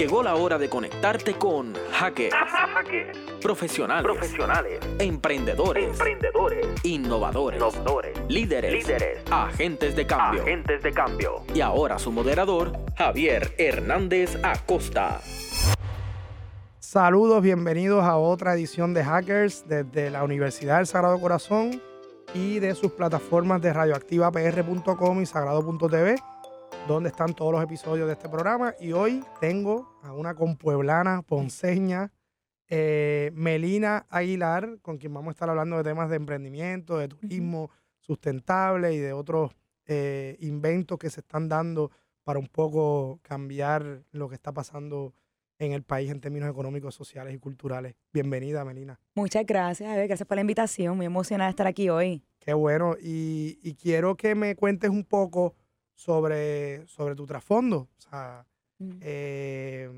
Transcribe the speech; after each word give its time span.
Llegó 0.00 0.22
la 0.22 0.34
hora 0.34 0.56
de 0.56 0.70
conectarte 0.70 1.34
con 1.34 1.74
hackers, 1.92 2.34
profesionales, 3.42 4.02
profesionales, 4.02 4.80
emprendedores, 4.98 5.90
emprendedores, 5.90 6.66
innovadores, 6.84 7.60
innovadores, 7.60 8.18
líderes, 8.26 8.72
líderes, 8.72 9.18
agentes 9.30 9.94
de 9.94 10.06
cambio. 10.06 10.40
agentes 10.40 10.82
de 10.82 10.92
cambio. 10.92 11.42
Y 11.54 11.60
ahora 11.60 11.98
su 11.98 12.12
moderador, 12.12 12.72
Javier 12.96 13.54
Hernández 13.58 14.38
Acosta. 14.42 15.20
Saludos, 16.78 17.42
bienvenidos 17.42 18.02
a 18.02 18.16
otra 18.16 18.54
edición 18.54 18.94
de 18.94 19.04
Hackers 19.04 19.68
desde 19.68 20.08
la 20.08 20.24
Universidad 20.24 20.78
del 20.78 20.86
Sagrado 20.86 21.20
Corazón 21.20 21.82
y 22.32 22.58
de 22.58 22.74
sus 22.74 22.92
plataformas 22.92 23.60
de 23.60 23.74
radioactivapr.com 23.74 25.20
y 25.20 25.26
sagrado.tv, 25.26 26.16
donde 26.86 27.10
están 27.10 27.34
todos 27.34 27.52
los 27.52 27.62
episodios 27.62 28.06
de 28.06 28.14
este 28.14 28.28
programa. 28.28 28.74
Y 28.80 28.92
hoy 28.92 29.24
tengo 29.40 29.98
a 30.02 30.12
una 30.12 30.34
compueblana 30.34 31.22
ponceña, 31.22 32.12
eh, 32.68 33.30
Melina 33.34 34.06
Aguilar, 34.08 34.78
con 34.82 34.98
quien 34.98 35.14
vamos 35.14 35.28
a 35.28 35.32
estar 35.32 35.50
hablando 35.50 35.76
de 35.76 35.84
temas 35.84 36.10
de 36.10 36.16
emprendimiento, 36.16 36.98
de 36.98 37.08
turismo 37.08 37.70
sustentable 37.98 38.92
y 38.92 38.98
de 38.98 39.12
otros 39.12 39.52
eh, 39.86 40.36
inventos 40.40 40.98
que 40.98 41.10
se 41.10 41.20
están 41.20 41.48
dando 41.48 41.90
para 42.24 42.38
un 42.38 42.48
poco 42.48 43.20
cambiar 43.22 44.02
lo 44.12 44.28
que 44.28 44.34
está 44.34 44.52
pasando 44.52 45.14
en 45.58 45.72
el 45.72 45.82
país 45.82 46.10
en 46.10 46.20
términos 46.20 46.48
económicos, 46.48 46.94
sociales 46.94 47.34
y 47.34 47.38
culturales. 47.38 47.94
Bienvenida, 48.12 48.64
Melina. 48.64 48.98
Muchas 49.14 49.44
gracias, 49.44 49.88
Javier. 49.88 50.08
Gracias 50.08 50.26
por 50.26 50.36
la 50.36 50.40
invitación. 50.40 50.96
Muy 50.96 51.06
emocionada 51.06 51.48
de 51.48 51.50
estar 51.50 51.66
aquí 51.66 51.90
hoy. 51.90 52.24
Qué 52.38 52.54
bueno. 52.54 52.96
Y, 53.00 53.58
y 53.62 53.74
quiero 53.74 54.16
que 54.16 54.34
me 54.34 54.56
cuentes 54.56 54.90
un 54.90 55.04
poco 55.04 55.54
sobre, 56.04 56.86
sobre 56.86 57.14
tu 57.14 57.26
trasfondo. 57.26 57.76
O 57.98 58.00
sea, 58.10 58.46
eh, 59.02 59.90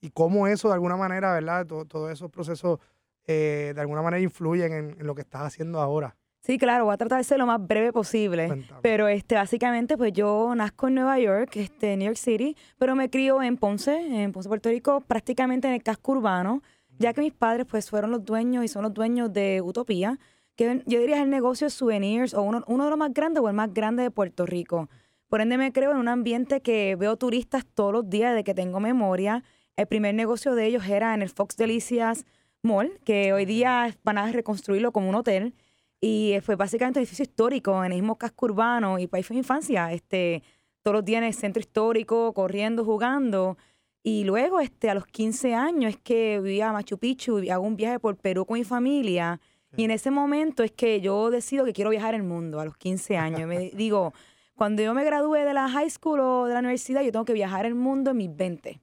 y 0.00 0.10
cómo 0.10 0.46
eso 0.46 0.68
de 0.68 0.74
alguna 0.74 0.96
manera, 0.96 1.32
¿verdad? 1.34 1.66
Todo- 1.66 1.84
Todos 1.84 2.10
esos 2.12 2.30
procesos 2.30 2.78
eh, 3.26 3.72
de 3.74 3.80
alguna 3.80 4.02
manera 4.02 4.20
influyen 4.22 4.72
en, 4.72 4.96
en 5.00 5.06
lo 5.06 5.14
que 5.14 5.22
estás 5.22 5.42
haciendo 5.42 5.80
ahora. 5.80 6.16
Sí, 6.40 6.58
claro, 6.58 6.86
voy 6.86 6.94
a 6.94 6.96
tratar 6.96 7.18
de 7.18 7.24
ser 7.24 7.38
lo 7.38 7.46
más 7.46 7.64
breve 7.64 7.92
posible. 7.92 8.48
Cuéntame. 8.48 8.80
Pero 8.82 9.06
este, 9.06 9.36
básicamente, 9.36 9.96
pues 9.96 10.12
yo 10.12 10.52
nazco 10.56 10.88
en 10.88 10.94
Nueva 10.96 11.18
York, 11.20 11.50
este, 11.56 11.96
New 11.96 12.06
York 12.06 12.16
City, 12.18 12.56
pero 12.78 12.96
me 12.96 13.08
crío 13.10 13.40
en 13.42 13.56
Ponce, 13.56 13.94
en 14.24 14.32
Ponce, 14.32 14.48
Puerto 14.48 14.68
Rico, 14.68 15.00
prácticamente 15.02 15.68
en 15.68 15.74
el 15.74 15.82
casco 15.84 16.12
urbano, 16.12 16.62
ya 16.98 17.12
que 17.12 17.20
mis 17.20 17.32
padres 17.32 17.66
pues 17.70 17.88
fueron 17.90 18.10
los 18.10 18.24
dueños 18.24 18.64
y 18.64 18.68
son 18.68 18.82
los 18.82 18.92
dueños 18.92 19.32
de 19.32 19.60
Utopía, 19.62 20.18
que 20.56 20.82
yo 20.84 20.98
diría 21.00 21.16
es 21.16 21.22
el 21.22 21.30
negocio 21.30 21.66
de 21.66 21.70
souvenirs 21.70 22.34
o 22.34 22.42
uno, 22.42 22.64
uno 22.66 22.84
de 22.84 22.90
los 22.90 22.98
más 22.98 23.14
grandes 23.14 23.40
o 23.42 23.48
el 23.48 23.54
más 23.54 23.72
grande 23.72 24.02
de 24.02 24.10
Puerto 24.10 24.44
Rico. 24.44 24.88
Por 25.32 25.40
ende 25.40 25.56
me 25.56 25.72
creo 25.72 25.92
en 25.92 25.96
un 25.96 26.08
ambiente 26.08 26.60
que 26.60 26.94
veo 26.94 27.16
turistas 27.16 27.64
todos 27.64 27.90
los 27.90 28.10
días 28.10 28.32
desde 28.32 28.44
que 28.44 28.52
tengo 28.52 28.80
memoria. 28.80 29.42
El 29.76 29.86
primer 29.86 30.14
negocio 30.14 30.54
de 30.54 30.66
ellos 30.66 30.86
era 30.86 31.14
en 31.14 31.22
el 31.22 31.30
Fox 31.30 31.56
Delicias 31.56 32.26
Mall, 32.62 33.00
que 33.06 33.32
hoy 33.32 33.46
día 33.46 33.96
van 34.04 34.18
a 34.18 34.30
reconstruirlo 34.30 34.92
como 34.92 35.08
un 35.08 35.14
hotel. 35.14 35.54
Y 36.02 36.34
fue 36.42 36.56
básicamente 36.56 36.98
un 36.98 37.04
edificio 37.04 37.22
histórico 37.22 37.82
en 37.82 37.92
el 37.92 38.02
mismo 38.02 38.18
casco 38.18 38.44
urbano. 38.44 38.98
Y 38.98 39.08
ahí 39.10 39.22
fue 39.22 39.32
mi 39.32 39.38
infancia. 39.38 39.90
Este, 39.90 40.42
todos 40.82 40.96
los 40.96 41.04
días 41.06 41.22
en 41.22 41.28
el 41.28 41.32
centro 41.32 41.60
histórico, 41.60 42.34
corriendo, 42.34 42.84
jugando. 42.84 43.56
Y 44.02 44.24
luego, 44.24 44.60
este, 44.60 44.90
a 44.90 44.94
los 44.94 45.06
15 45.06 45.54
años, 45.54 45.94
es 45.94 46.00
que 46.02 46.40
vivía 46.40 46.68
a 46.68 46.72
Machu 46.74 46.98
Picchu 46.98 47.38
y 47.38 47.48
hago 47.48 47.66
un 47.66 47.76
viaje 47.76 47.98
por 47.98 48.18
Perú 48.18 48.44
con 48.44 48.58
mi 48.58 48.64
familia. 48.64 49.40
Y 49.78 49.84
en 49.84 49.92
ese 49.92 50.10
momento 50.10 50.62
es 50.62 50.72
que 50.72 51.00
yo 51.00 51.30
decido 51.30 51.64
que 51.64 51.72
quiero 51.72 51.88
viajar 51.88 52.14
el 52.14 52.22
mundo 52.22 52.60
a 52.60 52.66
los 52.66 52.76
15 52.76 53.16
años. 53.16 53.48
Me 53.48 53.70
digo, 53.70 54.12
cuando 54.56 54.82
yo 54.82 54.94
me 54.94 55.04
gradué 55.04 55.44
de 55.44 55.54
la 55.54 55.68
high 55.68 55.90
school 55.90 56.20
o 56.20 56.46
de 56.46 56.54
la 56.54 56.60
universidad, 56.60 57.02
yo 57.02 57.12
tengo 57.12 57.24
que 57.24 57.32
viajar 57.32 57.66
el 57.66 57.74
mundo 57.74 58.10
en 58.12 58.16
mis 58.18 58.34
20. 58.36 58.80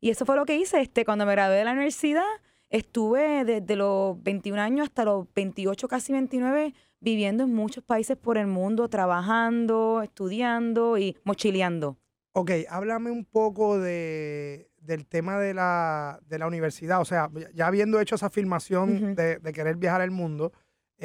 Y 0.00 0.10
eso 0.10 0.26
fue 0.26 0.36
lo 0.36 0.44
que 0.44 0.56
hice. 0.56 0.80
Este, 0.80 1.04
cuando 1.04 1.24
me 1.26 1.32
gradué 1.32 1.56
de 1.56 1.64
la 1.64 1.72
universidad, 1.72 2.24
estuve 2.68 3.44
desde 3.44 3.76
los 3.76 4.22
21 4.22 4.60
años 4.60 4.84
hasta 4.88 5.04
los 5.04 5.26
28, 5.34 5.88
casi 5.88 6.12
29, 6.12 6.74
viviendo 7.00 7.44
en 7.44 7.54
muchos 7.54 7.84
países 7.84 8.16
por 8.16 8.36
el 8.38 8.46
mundo, 8.46 8.88
trabajando, 8.88 10.02
estudiando 10.02 10.98
y 10.98 11.16
mochileando. 11.24 11.96
Ok, 12.32 12.50
háblame 12.68 13.10
un 13.12 13.24
poco 13.24 13.78
de, 13.78 14.68
del 14.78 15.06
tema 15.06 15.38
de 15.38 15.54
la, 15.54 16.18
de 16.26 16.38
la 16.38 16.46
universidad. 16.48 17.00
O 17.00 17.04
sea, 17.04 17.30
ya- 17.54 17.66
habiendo 17.68 18.00
hecho 18.00 18.16
esa 18.16 18.26
afirmación 18.26 18.96
Ujú. 18.96 19.14
de, 19.14 19.38
de 19.38 19.52
querer 19.52 19.76
viajar 19.76 20.00
al 20.00 20.10
mundo, 20.10 20.52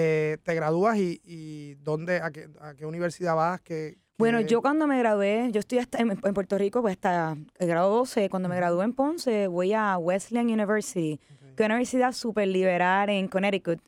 eh, 0.02 0.38
te 0.44 0.56
gradúas 0.56 0.98
y, 0.98 1.20
y 1.26 1.76
¿dónde, 1.76 2.22
a 2.22 2.32
qué, 2.32 2.50
a 2.62 2.74
qué 2.74 2.86
universidad 2.86 3.36
vas? 3.36 3.60
¿Qué, 3.62 3.98
Bueno, 4.18 4.40
yo 4.48 4.62
cuando 4.62 4.88
me 4.88 4.98
gradué, 4.98 5.50
yo 5.52 5.60
estoy 5.60 5.80
hasta 5.80 6.00
en, 6.00 6.12
en 6.12 6.34
Puerto 6.34 6.58
Rico, 6.58 6.82
pues 6.82 6.94
hasta 6.94 7.36
el 7.58 7.68
grado 7.68 7.90
12. 7.94 8.30
Cuando 8.30 8.48
me 8.48 8.56
gradué 8.56 8.86
en 8.86 8.94
Ponce, 8.94 9.48
voy 9.48 9.74
a 9.74 9.98
Wesleyan 9.98 10.48
University, 10.48 11.20
que 11.56 11.64
es 11.64 11.66
una 11.66 11.76
universidad 11.76 12.14
súper 12.14 12.48
liberal 12.48 13.10
en 13.10 13.28
Connecticut. 13.28 13.80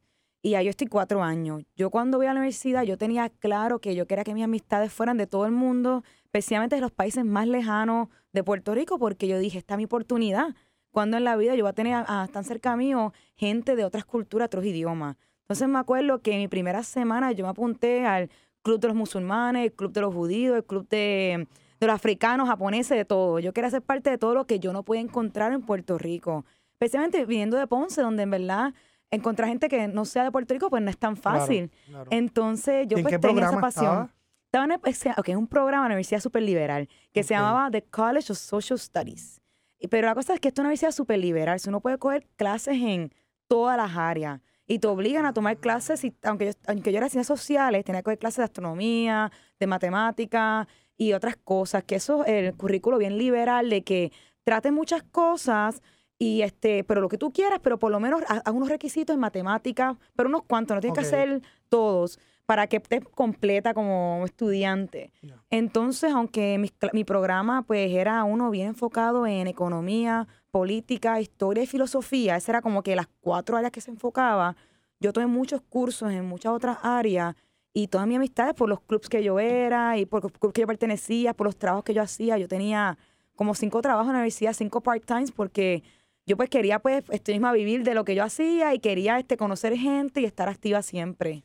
Y 0.43 0.55
ahí 0.55 0.65
yo 0.65 0.71
estoy 0.71 0.87
cuatro 0.87 1.21
años. 1.23 1.63
Yo 1.75 1.89
cuando 1.91 2.17
voy 2.17 2.25
a 2.27 2.33
la 2.33 2.39
universidad, 2.39 2.83
yo 2.83 2.97
tenía 2.97 3.29
claro 3.29 3.79
que 3.79 3.93
yo 3.95 4.07
quería 4.07 4.23
que 4.23 4.33
mis 4.33 4.43
amistades 4.43 4.91
fueran 4.91 5.15
de 5.17 5.27
todo 5.27 5.45
el 5.45 5.51
mundo, 5.51 6.03
especialmente 6.25 6.75
de 6.75 6.81
los 6.81 6.91
países 6.91 7.23
más 7.23 7.47
lejanos 7.47 8.09
de 8.33 8.43
Puerto 8.43 8.73
Rico, 8.73 8.97
porque 8.99 9.27
yo 9.27 9.37
dije, 9.39 9.59
esta 9.59 9.75
es 9.75 9.77
mi 9.77 9.85
oportunidad. 9.85 10.47
Cuando 10.89 11.15
en 11.17 11.23
la 11.25 11.35
vida 11.37 11.55
yo 11.55 11.63
voy 11.63 11.69
a 11.69 11.73
tener 11.73 11.93
a, 11.93 12.23
a- 12.23 12.27
tan 12.27 12.43
cerca 12.43 12.75
mío 12.75 13.13
gente 13.35 13.75
de 13.75 13.85
otras 13.85 14.03
culturas, 14.03 14.47
otros 14.47 14.65
idiomas. 14.65 15.15
Entonces 15.51 15.67
me 15.67 15.79
acuerdo 15.79 16.21
que 16.21 16.31
en 16.33 16.39
mi 16.39 16.47
primera 16.47 16.81
semana 16.83 17.31
yo 17.33 17.43
me 17.43 17.49
apunté 17.49 18.05
al 18.05 18.29
club 18.63 18.79
de 18.79 18.87
los 18.87 18.95
musulmanes, 18.95 19.65
el 19.65 19.73
club 19.73 19.91
de 19.91 19.99
los 20.01 20.13
judíos, 20.13 20.55
el 20.55 20.63
club 20.63 20.87
de, 20.87 21.45
de 21.79 21.87
los 21.87 21.93
africanos, 21.93 22.47
japoneses, 22.47 22.97
de 22.97 23.03
todo. 23.05 23.37
Yo 23.39 23.51
quería 23.53 23.69
ser 23.69 23.81
parte 23.81 24.09
de 24.09 24.17
todo 24.17 24.33
lo 24.33 24.45
que 24.45 24.59
yo 24.59 24.71
no 24.71 24.83
podía 24.83 25.01
encontrar 25.01 25.51
en 25.51 25.61
Puerto 25.61 25.97
Rico. 25.97 26.45
Especialmente 26.73 27.25
viniendo 27.25 27.57
de 27.57 27.67
Ponce, 27.67 28.01
donde 28.01 28.23
en 28.23 28.29
verdad 28.31 28.73
encontrar 29.11 29.49
gente 29.49 29.67
que 29.67 29.89
no 29.89 30.05
sea 30.05 30.23
de 30.23 30.31
Puerto 30.31 30.53
Rico 30.53 30.69
pues 30.69 30.81
no 30.81 30.89
es 30.89 30.97
tan 30.97 31.17
fácil. 31.17 31.69
claro. 31.87 32.07
Entonces 32.11 32.87
yo 32.87 32.95
¿En 32.97 33.03
pues 33.03 33.19
tenía 33.19 33.43
esa 33.47 33.59
pasión. 33.61 34.11
Estaba 34.45 34.65
en 34.65 34.71
el- 34.71 34.79
ese- 34.85 35.11
ok, 35.17 35.29
es 35.29 35.35
un 35.35 35.47
programa 35.47 35.85
en 35.85 35.89
la 35.89 35.95
Universidad 35.95 36.21
Super 36.21 36.43
Liberal 36.43 36.87
que 37.11 37.23
se 37.23 37.33
llamaba 37.33 37.69
The 37.71 37.81
College 37.83 38.31
of 38.31 38.37
Social 38.39 38.79
Studies. 38.79 39.41
Pero 39.89 40.07
la 40.07 40.15
cosa 40.15 40.33
es 40.33 40.39
que 40.39 40.47
esto 40.47 40.61
es 40.61 40.63
una 40.63 40.69
universidad 40.69 40.91
súper 40.91 41.19
liberal. 41.19 41.59
si 41.59 41.67
uno 41.67 41.81
puede 41.81 41.97
coger 41.97 42.25
clases 42.37 42.75
en 42.75 43.13
todas 43.47 43.75
las 43.75 43.97
áreas. 43.97 44.39
Y 44.67 44.79
te 44.79 44.87
obligan 44.87 45.25
a 45.25 45.33
tomar 45.33 45.57
clases, 45.57 46.03
y, 46.03 46.15
aunque, 46.23 46.45
yo, 46.45 46.51
aunque 46.67 46.91
yo 46.91 46.97
era 46.97 47.07
de 47.07 47.11
ciencias 47.11 47.39
sociales, 47.39 47.83
tenía 47.83 48.01
que 48.01 48.05
coger 48.05 48.19
clases 48.19 48.37
de 48.37 48.43
astronomía, 48.45 49.31
de 49.59 49.67
matemática 49.67 50.67
y 50.97 51.13
otras 51.13 51.35
cosas. 51.35 51.83
Que 51.83 51.95
eso 51.95 52.23
es 52.25 52.45
el 52.45 52.55
currículo 52.55 52.97
bien 52.97 53.17
liberal 53.17 53.69
de 53.69 53.83
que 53.83 54.11
trates 54.43 54.71
muchas 54.71 55.03
cosas 55.03 55.81
y 56.21 56.43
este, 56.43 56.83
pero 56.83 57.01
lo 57.01 57.09
que 57.09 57.17
tú 57.17 57.33
quieras, 57.33 57.59
pero 57.63 57.79
por 57.79 57.91
lo 57.91 57.99
menos 57.99 58.21
haz 58.27 58.53
unos 58.53 58.69
requisitos 58.69 59.13
en 59.15 59.19
matemáticas, 59.19 59.97
pero 60.15 60.29
unos 60.29 60.43
cuantos, 60.43 60.75
no 60.75 60.81
tienes 60.81 60.99
que 60.99 61.05
hacer 61.05 61.41
todos 61.67 62.19
para 62.45 62.67
que 62.67 62.77
estés 62.77 63.03
completa 63.15 63.73
como 63.73 64.21
estudiante. 64.25 65.11
Entonces, 65.49 66.11
aunque 66.13 66.59
mi, 66.59 66.69
mi 66.93 67.03
programa 67.03 67.63
pues 67.63 67.91
era 67.91 68.23
uno 68.23 68.51
bien 68.51 68.67
enfocado 68.67 69.25
en 69.25 69.47
economía, 69.47 70.27
política, 70.51 71.19
historia 71.19 71.63
y 71.63 71.67
filosofía, 71.67 72.35
esa 72.35 72.51
era 72.51 72.61
como 72.61 72.83
que 72.83 72.95
las 72.95 73.07
cuatro 73.21 73.57
áreas 73.57 73.71
que 73.71 73.81
se 73.81 73.91
enfocaba, 73.91 74.55
yo 74.99 75.13
tomé 75.13 75.25
muchos 75.27 75.61
cursos 75.61 76.11
en 76.11 76.25
muchas 76.25 76.51
otras 76.51 76.77
áreas 76.83 77.35
y 77.73 77.87
todas 77.87 78.05
mis 78.05 78.17
amistades 78.17 78.53
por 78.53 78.69
los 78.69 78.81
clubs 78.81 79.09
que 79.09 79.23
yo 79.23 79.39
era 79.39 79.97
y 79.97 80.05
por 80.05 80.23
los 80.23 80.31
clubs 80.31 80.53
que 80.53 80.61
yo 80.61 80.67
pertenecía, 80.67 81.33
por 81.33 81.47
los 81.47 81.57
trabajos 81.57 81.83
que 81.83 81.93
yo 81.93 82.01
hacía, 82.01 82.37
yo 82.37 82.47
tenía 82.47 82.97
como 83.35 83.55
cinco 83.55 83.81
trabajos 83.81 84.07
en 84.07 84.13
la 84.13 84.19
universidad, 84.19 84.53
cinco 84.53 84.81
part-times 84.81 85.31
porque 85.31 85.83
yo 86.27 86.37
pues 86.37 86.49
quería 86.49 86.79
pues 86.79 87.03
esto 87.09 87.31
misma 87.31 87.51
vivir 87.53 87.83
de 87.83 87.95
lo 87.95 88.05
que 88.05 88.13
yo 88.13 88.23
hacía 88.23 88.73
y 88.73 88.79
quería 88.79 89.17
este 89.17 89.37
conocer 89.37 89.75
gente 89.75 90.21
y 90.21 90.25
estar 90.25 90.49
activa 90.49 90.81
siempre. 90.81 91.43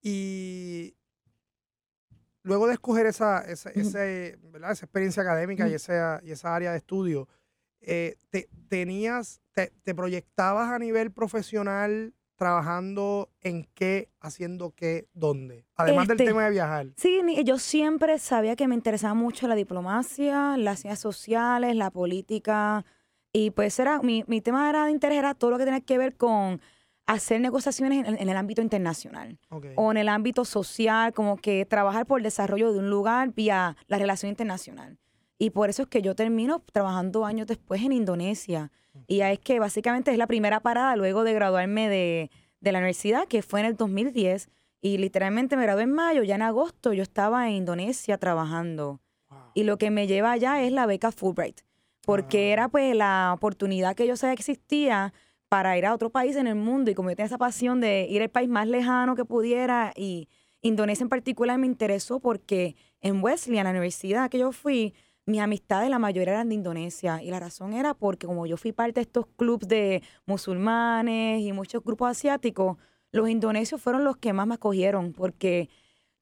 Y 0.00 0.94
luego 2.42 2.66
de 2.66 2.74
escoger 2.74 3.06
esa, 3.06 3.40
esa, 3.40 3.70
¿verdad? 3.70 4.72
esa 4.72 4.86
experiencia 4.86 5.22
académica 5.22 5.68
y, 5.68 5.74
esa, 5.74 6.20
y 6.22 6.30
esa 6.30 6.54
área 6.54 6.72
de 6.72 6.78
estudio, 6.78 7.28
eh, 7.86 8.16
te, 8.30 8.48
tenías, 8.68 9.40
te, 9.52 9.72
te 9.82 9.94
proyectabas 9.94 10.70
a 10.70 10.78
nivel 10.78 11.10
profesional 11.12 12.14
trabajando 12.36 13.30
en 13.42 13.64
qué, 13.74 14.10
haciendo 14.20 14.72
qué, 14.74 15.06
dónde? 15.14 15.66
Además 15.76 16.08
del 16.08 16.16
Este, 16.16 16.30
tema 16.30 16.44
de 16.44 16.50
viajar. 16.50 16.86
Sí, 16.96 17.20
yo 17.44 17.58
siempre 17.58 18.18
sabía 18.18 18.56
que 18.56 18.66
me 18.66 18.74
interesaba 18.74 19.14
mucho 19.14 19.46
la 19.46 19.54
diplomacia, 19.54 20.56
las 20.56 20.80
ciencias 20.80 20.98
sociales, 20.98 21.76
la 21.76 21.90
política. 21.90 22.84
Y 23.32 23.50
pues 23.50 23.78
era, 23.78 24.00
mi, 24.00 24.24
mi 24.26 24.40
tema 24.40 24.68
era 24.68 24.84
de 24.86 24.90
interés 24.90 25.18
era 25.18 25.34
todo 25.34 25.52
lo 25.52 25.58
que 25.58 25.64
tenía 25.64 25.80
que 25.80 25.98
ver 25.98 26.16
con 26.16 26.60
hacer 27.06 27.40
negociaciones 27.40 28.06
en, 28.06 28.16
en 28.18 28.28
el 28.28 28.36
ámbito 28.36 28.62
internacional 28.62 29.38
o 29.76 29.90
en 29.90 29.96
el 29.96 30.08
ámbito 30.08 30.44
social, 30.44 31.12
como 31.12 31.36
que 31.36 31.66
trabajar 31.66 32.06
por 32.06 32.18
el 32.18 32.24
desarrollo 32.24 32.72
de 32.72 32.78
un 32.78 32.90
lugar 32.90 33.32
vía 33.32 33.76
la 33.88 33.98
relación 33.98 34.30
internacional. 34.30 34.98
Y 35.38 35.50
por 35.50 35.68
eso 35.68 35.82
es 35.82 35.88
que 35.88 36.02
yo 36.02 36.14
termino 36.14 36.60
trabajando 36.72 37.24
años 37.24 37.46
después 37.46 37.82
en 37.82 37.92
Indonesia. 37.92 38.70
Y 39.06 39.20
es 39.20 39.40
que 39.40 39.58
básicamente 39.58 40.12
es 40.12 40.18
la 40.18 40.26
primera 40.26 40.60
parada 40.60 40.94
luego 40.96 41.24
de 41.24 41.32
graduarme 41.34 41.88
de, 41.88 42.30
de 42.60 42.72
la 42.72 42.78
universidad, 42.78 43.26
que 43.26 43.42
fue 43.42 43.60
en 43.60 43.66
el 43.66 43.76
2010. 43.76 44.48
Y 44.80 44.98
literalmente 44.98 45.56
me 45.56 45.62
gradué 45.64 45.82
en 45.84 45.92
mayo, 45.92 46.22
ya 46.22 46.34
en 46.36 46.42
agosto 46.42 46.92
yo 46.92 47.02
estaba 47.02 47.48
en 47.48 47.54
Indonesia 47.54 48.18
trabajando. 48.18 49.00
Wow. 49.30 49.38
Y 49.54 49.64
lo 49.64 49.78
que 49.78 49.90
me 49.90 50.06
lleva 50.06 50.30
allá 50.32 50.62
es 50.62 50.72
la 50.72 50.86
beca 50.86 51.10
Fulbright. 51.10 51.60
porque 52.06 52.50
Ah. 52.50 52.52
era 52.52 52.68
pues 52.68 52.94
la 52.94 53.32
oportunidad 53.34 53.96
que 53.96 54.06
yo 54.06 54.14
sabía 54.16 54.36
que 54.36 54.42
existía 54.42 55.14
para 55.48 55.78
ir 55.78 55.86
a 55.86 55.94
otro 55.94 56.10
país 56.10 56.36
en 56.36 56.46
el 56.46 56.54
mundo 56.54 56.90
y 56.90 56.94
como 56.94 57.08
yo 57.08 57.16
tenía 57.16 57.26
esa 57.26 57.38
pasión 57.38 57.80
de 57.80 58.06
ir 58.10 58.20
al 58.20 58.28
país 58.28 58.48
más 58.48 58.68
lejano 58.68 59.14
que 59.16 59.24
pudiera 59.24 59.90
y 59.96 60.28
Indonesia 60.60 61.04
en 61.04 61.08
particular 61.08 61.56
me 61.58 61.66
interesó 61.66 62.20
porque 62.20 62.76
en 63.00 63.22
Wesley, 63.22 63.58
a 63.58 63.64
la 63.64 63.70
universidad 63.70 64.28
que 64.28 64.38
yo 64.38 64.52
fui, 64.52 64.92
mis 65.26 65.40
amistades 65.40 65.90
la 65.90 65.98
mayoría 65.98 66.34
eran 66.34 66.48
de 66.48 66.54
Indonesia 66.54 67.22
y 67.22 67.30
la 67.30 67.40
razón 67.40 67.72
era 67.72 67.94
porque 67.94 68.26
como 68.26 68.46
yo 68.46 68.56
fui 68.56 68.72
parte 68.72 69.00
de 69.00 69.02
estos 69.02 69.26
clubes 69.36 69.68
de 69.68 70.02
musulmanes 70.26 71.40
y 71.40 71.52
muchos 71.52 71.82
grupos 71.82 72.10
asiáticos, 72.10 72.76
los 73.10 73.28
indonesios 73.28 73.80
fueron 73.80 74.04
los 74.04 74.16
que 74.16 74.32
más 74.32 74.46
me 74.46 74.54
acogieron 74.54 75.12
porque 75.12 75.68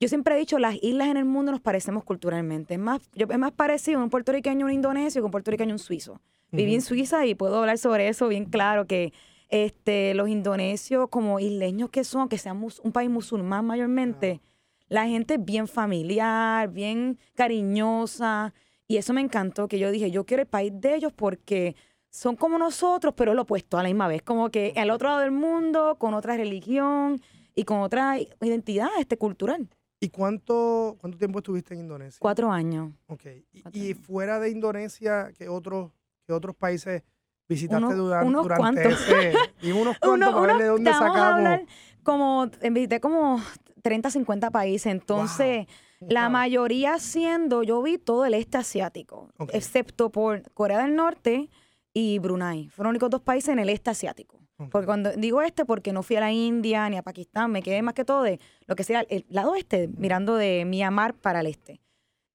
yo 0.03 0.09
siempre 0.09 0.35
he 0.35 0.39
dicho, 0.39 0.59
las 0.59 0.75
islas 0.83 1.09
en 1.09 1.17
el 1.17 1.25
mundo 1.25 1.53
nos 1.53 1.61
parecemos 1.61 2.03
culturalmente. 2.03 2.75
Es 2.75 2.81
más, 2.81 3.01
yo, 3.15 3.27
es 3.31 3.39
más 3.39 3.53
parecido 3.53 4.03
un 4.03 4.11
puertorriqueño 4.11 4.67
a 4.67 4.69
un 4.69 4.75
indonesio 4.75 5.23
que 5.23 5.27
un 5.27 5.31
puertorriqueño 5.31 5.71
a 5.71 5.75
un 5.75 5.79
suizo. 5.79 6.21
Viví 6.51 6.75
en. 6.75 6.83
Suiza 6.83 7.25
y 7.25 7.37
puedo 7.37 7.61
hablar 7.61 7.79
sobre 7.79 8.09
eso 8.09 8.27
bien 8.27 8.47
claro, 8.47 8.89
que 8.89 9.13
este, 9.49 10.15
los 10.15 10.29
indonesios, 10.29 11.09
como 11.09 11.39
isleños 11.39 11.89
que 11.91 12.03
son, 12.03 12.29
que 12.29 12.37
sean 12.37 12.61
un 12.83 12.93
país 12.93 13.11
musulmán 13.11 13.65
mayormente, 13.65 14.41
la 14.89 15.07
gente 15.07 15.35
es 15.35 15.45
bien 15.45 15.69
familiar, 15.69 16.69
bien 16.69 17.19
cariñosa. 17.35 18.53
Y 18.93 18.99
eso 18.99 19.15
me 19.15 19.23
encantó, 19.23 19.69
que 19.69 19.79
yo 19.79 19.91
dije, 19.91 20.11
yo 20.11 20.27
quiero 20.27 20.43
el 20.43 20.47
país 20.47 20.71
de 20.75 20.95
ellos 20.97 21.15
porque 21.17 21.77
son 22.11 22.37
como 22.37 22.59
nosotros, 22.59 23.15
pero 23.17 23.33
lo 23.33 23.41
opuesto 23.43 23.79
a 23.79 23.83
la 23.83 23.89
misma 23.89 24.07
vez. 24.07 24.21
Como 24.21 24.51
que 24.51 24.75
al 24.77 24.91
otro 24.91 25.09
lado 25.09 25.21
del 25.21 25.31
mundo, 25.31 25.97
con 25.99 26.13
otra 26.13 26.37
religión 26.37 27.19
y 27.55 27.65
con 27.65 27.81
otra 27.81 28.19
identidad 28.43 28.89
este, 28.99 29.17
cultural. 29.17 29.67
¿Y 29.99 30.11
cuánto, 30.11 30.99
cuánto 31.01 31.17
tiempo 31.17 31.39
estuviste 31.39 31.73
en 31.73 31.81
Indonesia? 31.81 32.19
Cuatro 32.21 32.53
años. 32.53 32.93
Ok. 33.07 33.25
Y, 33.55 33.63
Cuatro 33.63 33.81
y 33.83 33.95
fuera 33.95 34.39
de 34.41 34.51
Indonesia, 34.51 35.33
¿qué 35.39 35.49
otros, 35.49 35.91
qué 36.27 36.35
otros 36.35 36.55
países 36.55 37.03
visitaste 37.49 37.87
Unos- 37.87 37.97
duran- 37.97 38.27
unos 38.27 38.43
durante 38.43 38.89
ese? 38.91 39.33
Dime 39.63 39.81
unos 39.81 39.99
cuantos 40.01 40.29
Uno- 40.29 40.39
para 40.39 40.53
ver 40.53 40.63
de 40.65 40.69
dónde 40.69 40.93
sacamos. 40.93 41.61
como, 42.03 42.47
visité 42.73 43.01
como 43.01 43.41
30, 43.81 44.11
50 44.11 44.51
países. 44.51 44.93
Entonces, 44.93 45.67
la 46.09 46.29
mayoría 46.29 46.99
siendo, 46.99 47.63
yo 47.63 47.83
vi 47.83 47.99
todo 47.99 48.25
el 48.25 48.35
este 48.35 48.59
asiático, 48.59 49.31
excepto 49.53 50.11
por 50.11 50.51
Corea 50.53 50.83
del 50.83 50.95
Norte 50.95 51.49
y 51.93 52.19
Brunei. 52.19 52.69
Fueron 52.69 52.93
los 52.93 52.99
únicos 52.99 53.11
dos 53.11 53.23
países 53.23 53.51
en 53.51 53.59
el 53.59 53.69
este 53.69 53.91
asiático. 53.91 54.41
Porque 54.71 54.87
cuando 54.87 55.11
digo 55.13 55.43
este, 55.43 55.65
porque 55.65 55.93
no 55.93 56.03
fui 56.03 56.17
a 56.17 56.21
la 56.21 56.31
India 56.31 56.89
ni 56.89 56.97
a 56.97 57.03
Pakistán, 57.03 57.51
me 57.51 57.63
quedé 57.63 57.83
más 57.83 57.95
que 57.95 58.05
todo 58.05 58.23
de 58.23 58.39
lo 58.67 58.77
que 58.77 58.85
sea 58.85 59.01
el 59.09 59.25
lado 59.29 59.57
este, 59.57 59.89
mirando 59.89 60.37
de 60.37 60.65
Myanmar 60.65 61.15
para 61.15 61.41
el 61.41 61.47
este. 61.47 61.81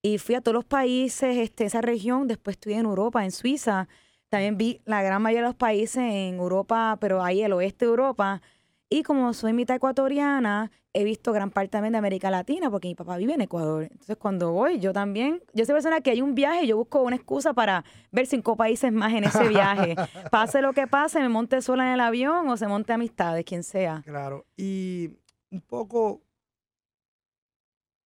Y 0.02 0.18
fui 0.18 0.34
a 0.34 0.40
todos 0.40 0.54
los 0.54 0.64
países, 0.64 1.38
este, 1.38 1.64
esa 1.64 1.80
región, 1.80 2.28
después 2.28 2.54
estuve 2.54 2.74
en 2.74 2.84
Europa, 2.84 3.24
en 3.24 3.32
Suiza. 3.32 3.88
También 4.28 4.58
vi 4.58 4.80
la 4.84 5.02
gran 5.02 5.22
mayoría 5.22 5.42
de 5.42 5.48
los 5.48 5.56
países 5.56 6.02
en 6.02 6.36
Europa, 6.36 6.98
pero 7.00 7.22
ahí 7.22 7.42
el 7.42 7.52
oeste 7.52 7.86
de 7.86 7.90
Europa. 7.90 8.42
Y 8.90 9.02
como 9.02 9.34
soy 9.34 9.52
mitad 9.52 9.76
ecuatoriana, 9.76 10.70
he 10.94 11.04
visto 11.04 11.32
gran 11.32 11.50
parte 11.50 11.68
también 11.72 11.92
de 11.92 11.98
América 11.98 12.30
Latina, 12.30 12.70
porque 12.70 12.88
mi 12.88 12.94
papá 12.94 13.18
vive 13.18 13.34
en 13.34 13.42
Ecuador. 13.42 13.82
Entonces, 13.82 14.16
cuando 14.16 14.52
voy, 14.52 14.78
yo 14.80 14.94
también, 14.94 15.42
yo 15.52 15.66
soy 15.66 15.74
persona 15.74 16.00
que 16.00 16.10
hay 16.12 16.22
un 16.22 16.34
viaje, 16.34 16.66
yo 16.66 16.78
busco 16.78 17.02
una 17.02 17.16
excusa 17.16 17.52
para 17.52 17.84
ver 18.12 18.26
cinco 18.26 18.56
países 18.56 18.90
más 18.90 19.12
en 19.12 19.24
ese 19.24 19.46
viaje. 19.48 19.94
pase 20.30 20.62
lo 20.62 20.72
que 20.72 20.86
pase, 20.86 21.20
me 21.20 21.28
monte 21.28 21.60
sola 21.60 21.86
en 21.88 21.92
el 21.94 22.00
avión 22.00 22.48
o 22.48 22.56
se 22.56 22.66
monte 22.66 22.94
amistades, 22.94 23.44
quien 23.44 23.62
sea. 23.62 24.02
Claro. 24.06 24.46
Y 24.56 25.10
un 25.50 25.60
poco, 25.60 26.22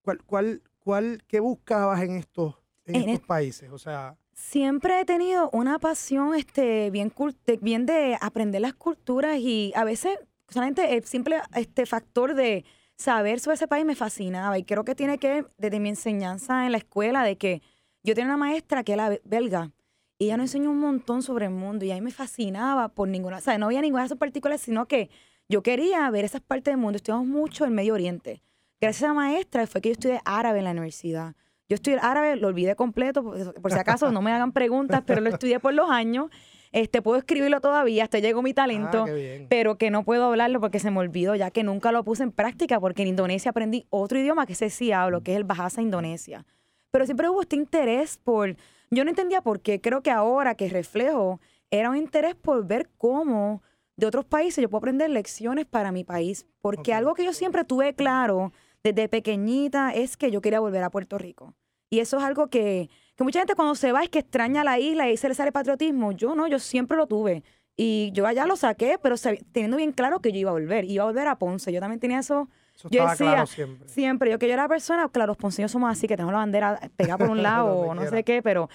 ¿cuál, 0.02 0.19
cuál, 0.25 0.62
cuál, 0.81 1.23
¿qué 1.28 1.40
buscabas 1.40 2.02
en 2.02 2.17
estos, 2.17 2.56
en 2.87 2.96
En 2.96 3.00
estos 3.02 3.14
est- 3.20 3.26
países? 3.26 3.70
O 3.70 3.78
sea, 3.78 4.17
Siempre 4.35 4.99
he 5.00 5.05
tenido 5.05 5.50
una 5.52 5.78
pasión 5.78 6.35
este, 6.35 6.90
bien, 6.90 7.12
bien 7.61 7.87
de 7.87 8.17
aprender 8.20 8.61
las 8.62 8.75
culturas 8.75 9.38
y 9.38 9.73
a 9.76 9.85
veces 9.85 10.19
solamente 10.52 10.94
el 10.96 11.04
simple 11.04 11.40
este, 11.54 11.87
factor 11.87 12.34
de 12.34 12.64
saber 12.96 13.40
sobre 13.40 13.54
ese 13.54 13.66
país 13.69 13.84
me 13.84 13.94
fascinaba 13.96 14.58
y 14.58 14.64
creo 14.64 14.84
que 14.84 14.94
tiene 14.94 15.19
que 15.19 15.28
ver 15.28 15.50
desde 15.58 15.81
mi 15.81 15.88
enseñanza 15.88 16.66
en 16.66 16.72
la 16.72 16.78
escuela 16.78 17.25
de 17.25 17.37
que 17.37 17.62
yo 18.04 18.14
tenía 18.14 18.26
una 18.26 18.37
maestra 18.37 18.84
que 18.84 18.93
era 18.93 19.08
be- 19.08 19.22
belga 19.25 19.70
y 20.19 20.26
ella 20.26 20.37
nos 20.37 20.44
enseñó 20.54 20.70
un 20.70 20.78
montón 20.78 21.22
sobre 21.22 21.46
el 21.46 21.50
mundo 21.52 21.84
y 21.84 21.90
a 21.90 21.94
mí 21.94 22.00
me 22.00 22.10
fascinaba 22.12 22.88
por 22.88 23.08
ninguna, 23.08 23.38
o 23.38 23.40
sea, 23.40 23.58
no 23.58 23.66
había 23.66 23.81
ninguna 23.81 24.02
de 24.02 24.06
esas 24.06 24.19
partículas, 24.19 24.60
sino 24.60 24.87
que 24.87 25.10
yo 25.49 25.62
quería 25.62 26.08
ver 26.10 26.25
esas 26.25 26.40
partes 26.40 26.72
del 26.72 26.76
mundo. 26.78 26.96
Estudiamos 26.96 27.26
mucho 27.26 27.64
el 27.64 27.72
Medio 27.72 27.94
Oriente. 27.94 28.43
Gracias 28.81 29.02
a 29.02 29.06
esa 29.06 29.14
maestra 29.14 29.66
fue 29.66 29.81
que 29.81 29.88
yo 29.90 29.93
estudié 29.94 30.20
árabe 30.25 30.58
en 30.60 30.64
la 30.64 30.70
universidad. 30.70 31.34
Yo 31.69 31.75
estudié 31.75 31.99
árabe, 32.00 32.37
lo 32.37 32.49
olvidé 32.49 32.76
completo, 32.76 33.22
por, 33.22 33.54
por 33.60 33.72
si 33.72 33.78
acaso 33.78 34.12
no 34.12 34.22
me 34.22 34.32
hagan 34.32 34.52
preguntas, 34.52 35.02
pero 35.06 35.20
lo 35.20 35.28
estudié 35.31 35.58
por 35.60 35.75
los 35.75 35.90
años. 35.90 36.31
Este, 36.73 37.03
puedo 37.03 37.19
escribirlo 37.19 37.61
todavía, 37.61 38.05
hasta 38.05 38.19
llegó 38.19 38.41
mi 38.41 38.55
talento 38.55 39.05
ah, 39.07 39.45
pero 39.51 39.77
que 39.77 39.91
no 39.91 40.05
puedo 40.05 40.25
hablarlo 40.25 40.59
porque 40.59 40.79
se 40.79 40.91
me 40.91 41.01
olvidó, 41.01 41.35
ya 41.35 41.51
que 41.51 41.63
nunca 41.63 41.93
lo 41.93 42.03
puse 42.03 42.23
en 42.23 42.33
práctica, 42.33 42.81
porque 42.81 43.03
en 43.03 43.09
Indonesia 43.09 43.51
aprendí 43.51 43.87
otro 43.91 44.19
idioma 44.19 44.47
que 44.47 44.55
ese 44.55 44.71
sí 44.71 44.91
hablo, 44.91 45.23
que 45.23 45.33
es 45.33 45.37
el 45.37 45.45
Bahasa 45.45 45.83
Indonesia. 45.83 46.47
Pero 46.91 47.05
siempre 47.05 47.29
hubo 47.29 47.43
este 47.43 47.57
interés 47.57 48.17
por, 48.17 48.57
yo 48.91 49.05
no 49.05 49.11
entendía 49.11 49.43
por 49.43 49.61
qué, 49.61 49.83
creo 49.83 50.03
que 50.03 50.11
ahora 50.11 50.55
que 50.55 50.69
reflejo, 50.71 51.41
era 51.71 51.91
un 51.91 51.97
interés 51.97 52.35
por 52.35 52.67
ver 52.67 52.89
cómo 52.97 53.63
de 53.97 54.07
otros 54.07 54.25
países 54.25 54.63
yo 54.63 54.71
puedo 54.71 54.81
aprender 54.81 55.11
lecciones 55.11 55.67
para 55.67 55.93
mi 55.93 56.05
país, 56.05 56.47
porque 56.63 56.95
algo 56.95 57.15
que 57.15 57.25
yo 57.25 57.35
siempre 57.35 57.65
tuve 57.65 57.95
claro 57.95 58.53
desde 58.83 59.09
pequeñita 59.09 59.93
es 59.93 60.17
que 60.17 60.31
yo 60.31 60.41
quería 60.41 60.61
volver 60.61 60.83
a 60.83 60.91
Puerto 60.91 61.19
Rico. 61.19 61.55
Y 61.91 62.01
eso 62.01 62.17
es 62.17 62.25
algo 62.25 62.49
que, 62.49 62.89
que 63.17 63.25
mucha 63.25 63.41
gente 63.41 63.55
cuando 63.55 63.75
se 63.75 63.93
va 63.93 64.03
es 64.03 64.09
que 64.09 64.20
extraña 64.20 64.64
la 64.64 64.79
isla 64.79 65.11
y 65.11 65.17
se 65.17 65.29
le 65.29 65.35
sale 65.35 65.53
patriotismo. 65.53 66.12
Yo 66.12 66.35
no, 66.35 66.47
yo 66.49 66.59
siempre 66.59 66.97
lo 66.97 67.06
tuve. 67.06 67.43
Y 67.76 68.11
yo 68.12 68.26
allá 68.26 68.47
lo 68.47 68.56
saqué, 68.56 68.99
pero 69.03 69.17
teniendo 69.53 69.76
bien 69.76 69.93
claro 69.93 70.20
que 70.20 70.32
yo 70.32 70.38
iba 70.38 70.50
a 70.50 70.55
volver. 70.55 70.85
Iba 70.85 71.05
a 71.05 71.06
volver 71.06 71.29
a 71.29 71.37
Ponce. 71.38 71.73
Yo 71.73 71.81
también 71.81 72.00
tenía 72.00 72.19
eso 72.19 72.49
Eso 72.75 72.88
yo 72.91 73.09
decía, 73.09 73.32
claro 73.32 73.47
siempre. 73.47 73.88
siempre. 73.88 74.31
Yo 74.31 74.38
que 74.38 74.47
yo 74.47 74.53
era 74.55 74.69
persona, 74.69 75.09
claro, 75.09 75.29
los 75.29 75.37
ponceños 75.37 75.70
somos 75.70 75.91
así, 75.91 76.06
que 76.06 76.17
tenemos 76.17 76.32
la 76.32 76.38
bandera 76.41 76.81
pegada 76.97 77.19
por 77.19 77.31
un 77.31 77.43
lado 77.43 77.75
o 77.75 77.94
no 77.94 78.03
quiera. 78.03 78.17
sé 78.19 78.25
qué, 78.25 78.43
pero 78.43 78.69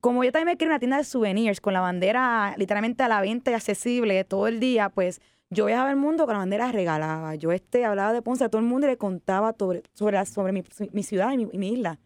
como 0.00 0.24
yo 0.24 0.32
también 0.32 0.46
me 0.46 0.56
crié 0.56 0.66
en 0.66 0.72
una 0.72 0.78
tienda 0.78 0.96
de 0.96 1.04
souvenirs 1.04 1.60
con 1.60 1.72
la 1.72 1.80
bandera 1.80 2.54
literalmente 2.56 3.02
a 3.02 3.08
la 3.08 3.20
venta 3.20 3.50
y 3.50 3.54
accesible 3.54 4.22
todo 4.24 4.46
el 4.46 4.60
día, 4.60 4.88
pues 4.90 5.20
yo 5.50 5.66
viajaba 5.66 5.90
el 5.90 5.96
mundo 5.96 6.24
con 6.24 6.34
la 6.34 6.38
bandera 6.40 6.70
regalada. 6.72 7.34
Yo 7.34 7.52
este, 7.52 7.84
hablaba 7.84 8.12
de 8.12 8.22
Ponce 8.22 8.44
a 8.44 8.48
todo 8.48 8.60
el 8.60 8.66
mundo 8.66 8.86
y 8.86 8.90
le 8.90 8.96
contaba 8.96 9.54
sobre, 9.58 9.82
sobre, 9.92 10.24
sobre 10.26 10.52
mi, 10.52 10.62
mi 10.92 11.02
ciudad 11.02 11.32
y 11.32 11.38
mi, 11.38 11.48
y 11.52 11.58
mi 11.58 11.72
isla. 11.72 11.98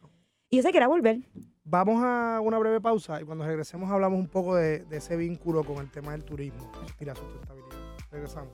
Y 0.50 0.56
yo 0.56 0.62
se 0.62 0.72
quería 0.72 0.88
volver. 0.88 1.18
Vamos 1.64 2.02
a 2.02 2.40
una 2.40 2.58
breve 2.58 2.80
pausa 2.80 3.20
y 3.20 3.24
cuando 3.24 3.46
regresemos 3.46 3.88
hablamos 3.90 4.18
un 4.18 4.26
poco 4.26 4.56
de, 4.56 4.84
ese 4.90 5.16
vínculo 5.16 5.62
con 5.62 5.78
el 5.78 5.90
tema 5.90 6.10
del 6.10 6.24
turismo 6.24 6.70
y 6.98 7.04
la 7.04 7.14
sustentabilidad. 7.14 7.68
Regresamos. 8.10 8.52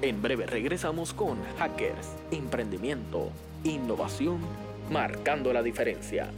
En 0.00 0.20
breve 0.20 0.46
regresamos 0.46 1.14
con 1.14 1.38
Hackers, 1.58 2.16
Emprendimiento, 2.32 3.30
Innovación, 3.62 4.40
marcando 4.90 5.52
la 5.52 5.62
diferencia. 5.62 6.32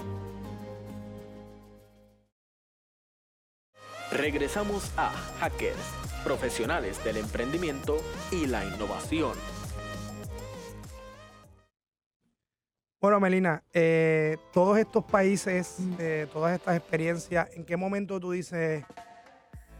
Regresamos 4.13 4.93
a 4.99 5.09
Hackers, 5.41 5.95
profesionales 6.23 7.03
del 7.03 7.17
emprendimiento 7.17 7.97
y 8.31 8.47
la 8.47 8.63
innovación. 8.67 9.33
Bueno, 13.05 13.21
Melina, 13.21 13.63
eh, 13.75 14.39
todos 14.51 14.79
estos 14.79 15.05
países, 15.05 15.77
Mm. 15.79 15.95
eh, 15.99 16.27
todas 16.33 16.55
estas 16.55 16.75
experiencias, 16.75 17.51
¿en 17.55 17.63
qué 17.67 17.77
momento 17.77 18.19
tú 18.19 18.31
dices 18.31 18.83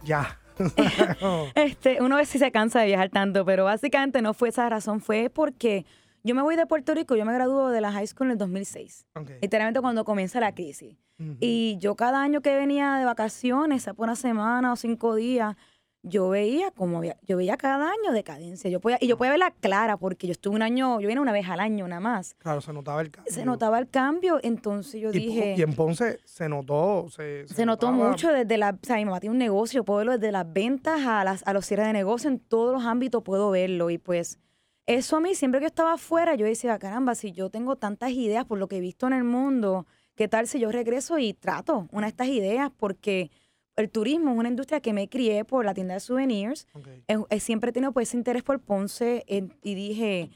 ya? 0.03 0.39
Este, 1.55 2.03
uno 2.03 2.17
a 2.17 2.19
veces 2.19 2.39
se 2.39 2.53
cansa 2.53 2.81
de 2.81 2.89
viajar 2.89 3.09
tanto, 3.09 3.47
pero 3.47 3.65
básicamente 3.65 4.21
no 4.21 4.35
fue 4.35 4.51
esa 4.51 4.69
razón, 4.69 5.01
fue 5.01 5.31
porque 5.31 5.87
yo 6.23 6.35
me 6.35 6.43
voy 6.43 6.55
de 6.57 6.67
Puerto 6.67 6.93
Rico, 6.93 7.17
yo 7.17 7.25
me 7.25 7.33
graduó 7.33 7.71
de 7.71 7.81
la 7.81 7.93
high 7.93 8.07
school 8.07 8.27
en 8.27 8.33
el 8.33 8.37
2006, 8.37 9.07
Ok. 9.15 9.31
literalmente 9.41 9.81
cuando 9.81 10.05
comienza 10.05 10.39
la 10.39 10.55
crisis. 10.55 10.95
Y 11.41 11.79
yo 11.79 11.95
cada 11.95 12.21
año 12.23 12.43
que 12.43 12.55
venía 12.55 12.97
de 12.97 13.07
vacaciones, 13.07 13.85
sea 13.85 13.95
por 13.95 14.05
una 14.05 14.17
semana 14.17 14.71
o 14.71 14.77
cinco 14.77 15.15
días, 15.15 15.57
yo 16.07 16.29
veía 16.29 16.71
como 16.71 16.99
había- 16.99 17.17
yo 17.27 17.37
veía 17.39 17.57
cada 17.57 17.91
año 17.91 18.13
decadencia. 18.13 18.69
Yo 18.71 18.79
podía, 18.79 18.99
y 19.01 19.07
yo 19.07 19.17
podía 19.17 19.31
verla 19.33 19.51
clara 19.51 19.97
porque 19.97 20.27
yo 20.27 20.33
estuve 20.33 20.55
un 20.55 20.61
año, 20.63 21.01
yo 21.01 21.09
vine 21.09 21.21
una 21.21 21.33
vez 21.33 21.49
al 21.49 21.61
año 21.61 21.89
nada 21.89 22.01
más. 22.01 22.35
Claro, 22.35 22.61
se 22.61 22.73
notaba 22.75 23.01
el 23.01 23.11
cambio. 23.11 23.33
Se 23.33 23.45
notaba 23.45 23.79
el 23.79 23.89
cambio, 23.89 24.39
entonces 24.43 25.01
yo 25.01 25.09
Y, 25.11 25.13
dije... 25.19 25.55
y 25.57 25.63
en 25.63 25.73
Ponce 25.75 26.21
se 26.25 26.49
notó. 26.49 27.07
Se, 27.09 27.49
Se 27.49 27.65
notó 27.65 27.91
notaba- 27.91 28.11
mucho 28.11 28.31
desde 28.33 28.59
la, 28.59 28.71
o 28.71 28.87
sea, 28.87 28.97
mi 28.97 29.07
mamá 29.07 29.19
tiene 29.21 29.33
un 29.33 29.39
negocio, 29.39 29.81
yo 29.81 29.85
puedo 29.85 29.99
verlo 29.99 30.13
desde 30.13 30.31
las 30.31 30.53
ventas 30.53 31.01
a, 31.07 31.25
las, 31.25 31.43
a 31.47 31.53
los 31.55 31.65
cierres 31.67 31.87
de 31.87 31.95
negocio, 31.95 32.29
en 32.29 32.39
todos 32.39 32.75
los 32.75 32.85
ámbitos 32.85 33.23
puedo 33.23 33.51
verlo. 33.51 33.89
Y 33.89 33.97
pues 33.99 34.39
eso 34.87 35.17
a 35.17 35.21
mí, 35.21 35.35
siempre 35.35 35.61
que 35.61 35.65
yo 35.65 35.69
estaba 35.69 35.95
afuera, 35.95 36.35
yo 36.35 36.45
decía, 36.45 36.79
caramba, 36.79 37.15
si 37.15 37.33
yo 37.33 37.49
tengo 37.49 37.77
tantas 37.77 38.11
ideas 38.11 38.45
por 38.45 38.59
lo 38.59 38.69
que 38.69 38.77
he 38.77 38.81
visto 38.81 39.07
en 39.07 39.15
el 39.15 39.25
mundo, 39.25 39.87
¿qué 40.15 40.29
tal 40.29 40.47
si 40.47 40.61
yo 40.61 40.71
regreso 40.71 41.19
y 41.19 41.33
trato 41.33 41.89
una 41.91 42.07
de 42.07 42.11
estas 42.11 42.29
ideas? 42.29 42.71
Porque 42.77 43.31
el 43.77 43.91
turismo 43.91 44.33
es 44.33 44.39
una 44.39 44.49
industria 44.49 44.81
que 44.81 44.93
me 44.93 45.09
crié 45.09 45.45
por 45.45 45.65
la 45.65 45.75
tienda 45.75 45.95
de 45.95 46.01
souvenirs. 46.01 46.67
Ok. 46.75 46.87
Eh, 47.09 47.17
eh, 47.31 47.41
siempre 47.41 47.71
he 47.71 47.73
tenido 47.73 47.93
pues 47.93 48.09
ese 48.09 48.17
interés 48.17 48.43
por 48.43 48.61
Ponce 48.61 49.25
eh, 49.27 49.49
y 49.63 49.75
dije, 49.75 50.31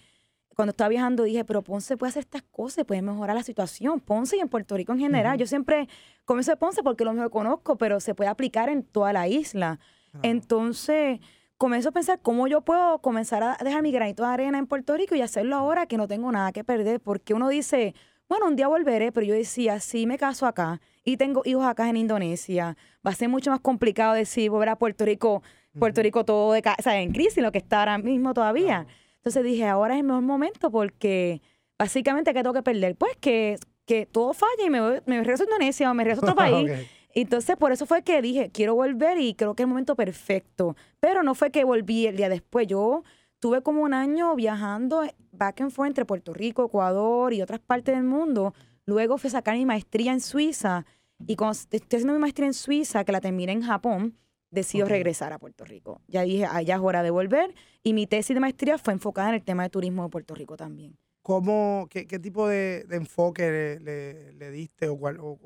cuando 0.56 0.70
estaba 0.70 0.88
viajando 0.88 1.22
dije, 1.22 1.44
pero 1.44 1.62
Ponce 1.62 1.96
puede 1.96 2.10
hacer 2.10 2.24
estas 2.24 2.42
cosas, 2.42 2.84
puede 2.84 3.02
mejorar 3.02 3.36
la 3.36 3.42
situación. 3.42 4.00
Ponce 4.00 4.36
y 4.36 4.40
en 4.40 4.48
Puerto 4.48 4.76
Rico 4.76 4.92
en 4.92 4.98
general. 4.98 5.38
Yo 5.38 5.46
siempre 5.46 5.88
comienzo 6.24 6.50
de 6.50 6.56
Ponce 6.56 6.82
porque 6.82 7.04
lo 7.04 7.12
mejor 7.12 7.30
conozco, 7.30 7.76
pero 7.76 8.00
se 8.00 8.14
puede 8.14 8.30
aplicar 8.30 8.68
en 8.68 8.82
toda 8.82 9.12
la 9.12 9.28
isla. 9.28 9.78
Entonces, 10.22 11.20
comienzo 11.58 11.90
a 11.90 11.92
pensar 11.92 12.20
cómo 12.22 12.48
yo 12.48 12.62
puedo 12.62 12.98
comenzar 13.00 13.42
a 13.42 13.56
dejar 13.62 13.82
mi 13.82 13.92
granito 13.92 14.24
de 14.24 14.30
arena 14.30 14.58
en 14.58 14.66
Puerto 14.66 14.96
Rico 14.96 15.14
y 15.14 15.20
hacerlo 15.20 15.54
ahora 15.54 15.86
que 15.86 15.96
no 15.96 16.08
tengo 16.08 16.32
nada 16.32 16.50
que 16.50 16.64
perder, 16.64 16.98
porque 16.98 17.34
uno 17.34 17.48
dice, 17.48 17.94
bueno, 18.28 18.46
un 18.46 18.56
día 18.56 18.68
volveré, 18.68 19.10
pero 19.10 19.26
yo 19.26 19.34
decía, 19.34 19.80
si 19.80 20.06
me 20.06 20.18
caso 20.18 20.46
acá 20.46 20.80
y 21.04 21.16
tengo 21.16 21.42
hijos 21.44 21.64
acá 21.64 21.88
en 21.88 21.96
Indonesia, 21.96 22.76
va 23.06 23.10
a 23.12 23.14
ser 23.14 23.28
mucho 23.28 23.50
más 23.50 23.60
complicado 23.60 24.14
decir 24.14 24.50
volver 24.50 24.68
a 24.68 24.76
Puerto 24.76 25.04
Rico, 25.04 25.42
Puerto 25.78 26.02
Rico 26.02 26.24
todo 26.24 26.52
de 26.52 26.60
casa, 26.60 26.98
en 26.98 27.12
crisis, 27.12 27.42
lo 27.42 27.52
que 27.52 27.58
está 27.58 27.80
ahora 27.80 27.98
mismo 27.98 28.34
todavía. 28.34 28.86
Entonces 29.16 29.42
dije, 29.44 29.66
ahora 29.66 29.94
es 29.94 30.00
el 30.00 30.06
mejor 30.06 30.22
momento 30.22 30.70
porque 30.70 31.40
básicamente, 31.78 32.34
¿qué 32.34 32.42
tengo 32.42 32.54
que 32.54 32.62
perder? 32.62 32.96
Pues 32.96 33.16
que, 33.16 33.56
que 33.86 34.04
todo 34.04 34.34
falle 34.34 34.66
y 34.66 34.70
me, 34.70 34.80
me 35.06 35.18
regreso 35.18 35.44
a 35.44 35.46
Indonesia 35.46 35.90
o 35.90 35.94
me 35.94 36.04
regreso 36.04 36.26
a 36.26 36.30
otro 36.30 36.36
país. 36.44 36.70
Entonces, 37.14 37.56
por 37.56 37.72
eso 37.72 37.86
fue 37.86 38.02
que 38.02 38.20
dije, 38.20 38.50
quiero 38.52 38.74
volver 38.74 39.18
y 39.18 39.34
creo 39.34 39.54
que 39.54 39.62
es 39.62 39.64
el 39.64 39.70
momento 39.70 39.96
perfecto. 39.96 40.76
Pero 41.00 41.22
no 41.22 41.34
fue 41.34 41.50
que 41.50 41.64
volví 41.64 42.06
el 42.06 42.16
día 42.16 42.28
después. 42.28 42.66
Yo 42.66 43.02
tuve 43.40 43.62
como 43.62 43.82
un 43.82 43.94
año 43.94 44.34
viajando 44.34 45.02
back 45.32 45.60
and 45.60 45.70
forth 45.70 45.88
entre 45.88 46.04
Puerto 46.04 46.32
Rico, 46.32 46.64
Ecuador 46.64 47.32
y 47.32 47.42
otras 47.42 47.60
partes 47.60 47.94
del 47.94 48.04
mundo. 48.04 48.54
Luego 48.86 49.18
fui 49.18 49.28
a 49.28 49.32
sacar 49.32 49.56
mi 49.56 49.66
maestría 49.66 50.12
en 50.12 50.20
Suiza. 50.20 50.86
Y 51.26 51.36
cuando 51.36 51.52
estoy 51.52 51.80
haciendo 51.84 52.12
mi 52.12 52.18
maestría 52.20 52.46
en 52.46 52.54
Suiza, 52.54 53.04
que 53.04 53.12
la 53.12 53.20
terminé 53.20 53.52
en 53.52 53.62
Japón, 53.62 54.16
decido 54.50 54.86
regresar 54.86 55.32
a 55.32 55.38
Puerto 55.38 55.64
Rico. 55.64 56.00
Ya 56.06 56.22
dije, 56.22 56.46
allá 56.46 56.76
es 56.76 56.80
hora 56.80 57.02
de 57.02 57.10
volver. 57.10 57.54
Y 57.82 57.92
mi 57.92 58.06
tesis 58.06 58.34
de 58.34 58.40
maestría 58.40 58.78
fue 58.78 58.92
enfocada 58.92 59.30
en 59.30 59.34
el 59.36 59.44
tema 59.44 59.64
de 59.64 59.70
turismo 59.70 60.04
de 60.04 60.08
Puerto 60.08 60.34
Rico 60.34 60.56
también. 60.56 60.96
¿Cómo, 61.28 61.88
qué, 61.90 62.06
qué 62.06 62.18
tipo 62.18 62.48
de, 62.48 62.84
de 62.88 62.96
enfoque 62.96 63.78
le, 63.82 64.32
le, 64.32 64.50
diste 64.50 64.88
o 64.88 64.96
cuál, 64.96 65.18
o, 65.20 65.36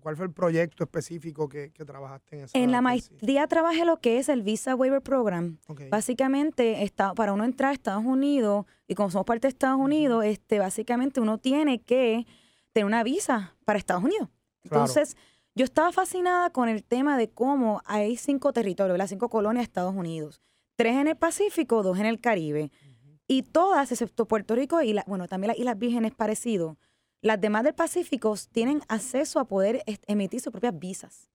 cuál 0.00 0.16
fue 0.16 0.26
el 0.26 0.32
proyecto 0.32 0.82
específico 0.82 1.48
que, 1.48 1.70
que 1.70 1.84
trabajaste 1.84 2.36
en 2.36 2.42
esa 2.42 2.58
En 2.58 2.72
la 2.72 2.80
maestría 2.80 3.46
trabajé 3.46 3.84
lo 3.84 4.00
que 4.00 4.18
es 4.18 4.28
el 4.28 4.42
Visa 4.42 4.74
Waiver 4.74 5.00
Program. 5.00 5.58
Básicamente, 5.88 6.82
está, 6.82 7.14
para 7.14 7.32
uno 7.32 7.44
entrar 7.44 7.70
a 7.70 7.74
Estados 7.74 8.04
Unidos, 8.04 8.66
y 8.88 8.96
como 8.96 9.12
somos 9.12 9.24
parte 9.24 9.46
de 9.46 9.50
Estados 9.50 9.78
Unidos, 9.78 10.24
este, 10.24 10.58
básicamente 10.58 11.20
uno 11.20 11.38
tiene 11.38 11.80
que 11.80 12.26
tener 12.72 12.84
una 12.84 13.04
visa 13.04 13.54
para 13.64 13.78
Estados 13.78 14.02
Unidos. 14.02 14.28
Entonces, 14.64 15.16
yo 15.54 15.64
estaba 15.64 15.92
fascinada 15.92 16.50
con 16.50 16.68
el 16.68 16.82
tema 16.82 17.16
de 17.16 17.30
cómo 17.30 17.82
hay 17.84 18.16
cinco 18.16 18.52
territorios, 18.52 18.98
las 18.98 19.10
cinco 19.10 19.28
colonias 19.28 19.60
de 19.60 19.66
Estados 19.66 19.94
Unidos. 19.94 20.42
Tres 20.74 20.96
en 20.96 21.06
el 21.06 21.16
Pacífico, 21.16 21.84
dos 21.84 22.00
en 22.00 22.06
el 22.06 22.20
Caribe. 22.20 22.72
Y 23.32 23.44
todas, 23.44 23.92
excepto 23.92 24.26
Puerto 24.26 24.56
Rico 24.56 24.82
y, 24.82 24.92
la, 24.92 25.04
bueno, 25.06 25.28
también 25.28 25.50
las 25.50 25.58
Islas 25.60 25.78
Vírgenes 25.78 26.12
parecido, 26.16 26.78
las 27.22 27.40
demás 27.40 27.62
del 27.62 27.74
Pacífico 27.74 28.34
tienen 28.50 28.82
acceso 28.88 29.38
a 29.38 29.44
poder 29.44 29.84
emitir 30.08 30.40
sus 30.40 30.50
propias 30.50 30.76
visas 30.76 31.30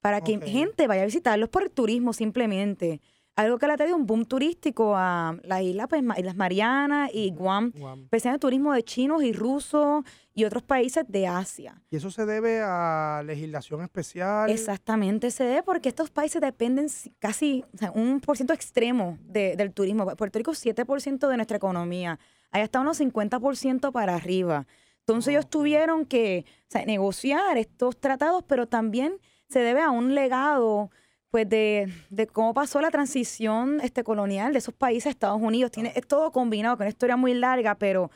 para 0.00 0.20
que 0.20 0.38
gente 0.38 0.86
vaya 0.86 1.00
a 1.00 1.06
visitarlos 1.06 1.48
por 1.48 1.62
el 1.62 1.70
turismo 1.70 2.12
simplemente. 2.12 3.00
Algo 3.36 3.58
que 3.58 3.66
le 3.66 3.72
ha 3.72 3.76
traído 3.76 3.96
un 3.96 4.06
boom 4.06 4.24
turístico 4.26 4.94
a 4.96 5.36
las 5.44 5.62
islas, 5.62 5.86
pues, 5.88 6.02
Islas 6.18 6.36
Marianas 6.36 7.10
y 7.14 7.30
Guam, 7.30 7.72
Guam. 7.74 8.02
especialmente 8.02 8.40
turismo 8.40 8.72
de 8.74 8.82
chinos 8.82 9.22
y 9.22 9.32
rusos 9.32 10.04
y 10.34 10.44
otros 10.44 10.62
países 10.62 11.04
de 11.08 11.26
Asia. 11.26 11.80
¿Y 11.90 11.96
eso 11.96 12.10
se 12.10 12.26
debe 12.26 12.60
a 12.62 13.22
legislación 13.24 13.82
especial? 13.82 14.50
Exactamente, 14.50 15.30
se 15.30 15.44
debe 15.44 15.62
porque 15.62 15.88
estos 15.88 16.10
países 16.10 16.40
dependen 16.42 16.88
casi 17.18 17.64
o 17.72 17.78
sea, 17.78 17.92
un 17.92 18.20
por 18.20 18.36
ciento 18.36 18.52
extremo 18.52 19.18
del 19.22 19.72
turismo. 19.72 20.06
Puerto 20.16 20.38
Rico 20.38 20.50
es 20.52 20.64
7% 20.64 21.28
de 21.28 21.36
nuestra 21.36 21.56
economía. 21.56 22.18
Allá 22.50 22.64
está 22.64 22.80
unos 22.80 23.00
50% 23.00 23.92
para 23.92 24.16
arriba. 24.16 24.66
Entonces 25.00 25.32
ellos 25.32 25.48
tuvieron 25.48 26.04
que 26.04 26.44
negociar 26.86 27.56
estos 27.58 27.98
tratados, 27.98 28.44
pero 28.46 28.66
también 28.66 29.14
se 29.48 29.60
debe 29.60 29.82
a 29.82 29.90
un 29.90 30.14
legado 30.14 30.90
pues 31.30 31.48
de, 31.48 31.88
cómo 32.32 32.54
pasó 32.54 32.80
la 32.80 32.90
transición 32.90 33.80
este, 33.82 34.02
colonial 34.02 34.52
de 34.52 34.58
esos 34.58 34.74
países 34.74 35.06
a 35.06 35.10
Estados 35.10 35.40
Unidos. 35.40 35.70
Tiene, 35.70 35.92
es 35.94 36.06
todo 36.06 36.32
combinado 36.32 36.76
con 36.76 36.84
una 36.84 36.90
historia 36.90 37.16
muy 37.16 37.34
larga, 37.34 37.76
pero 37.76 38.10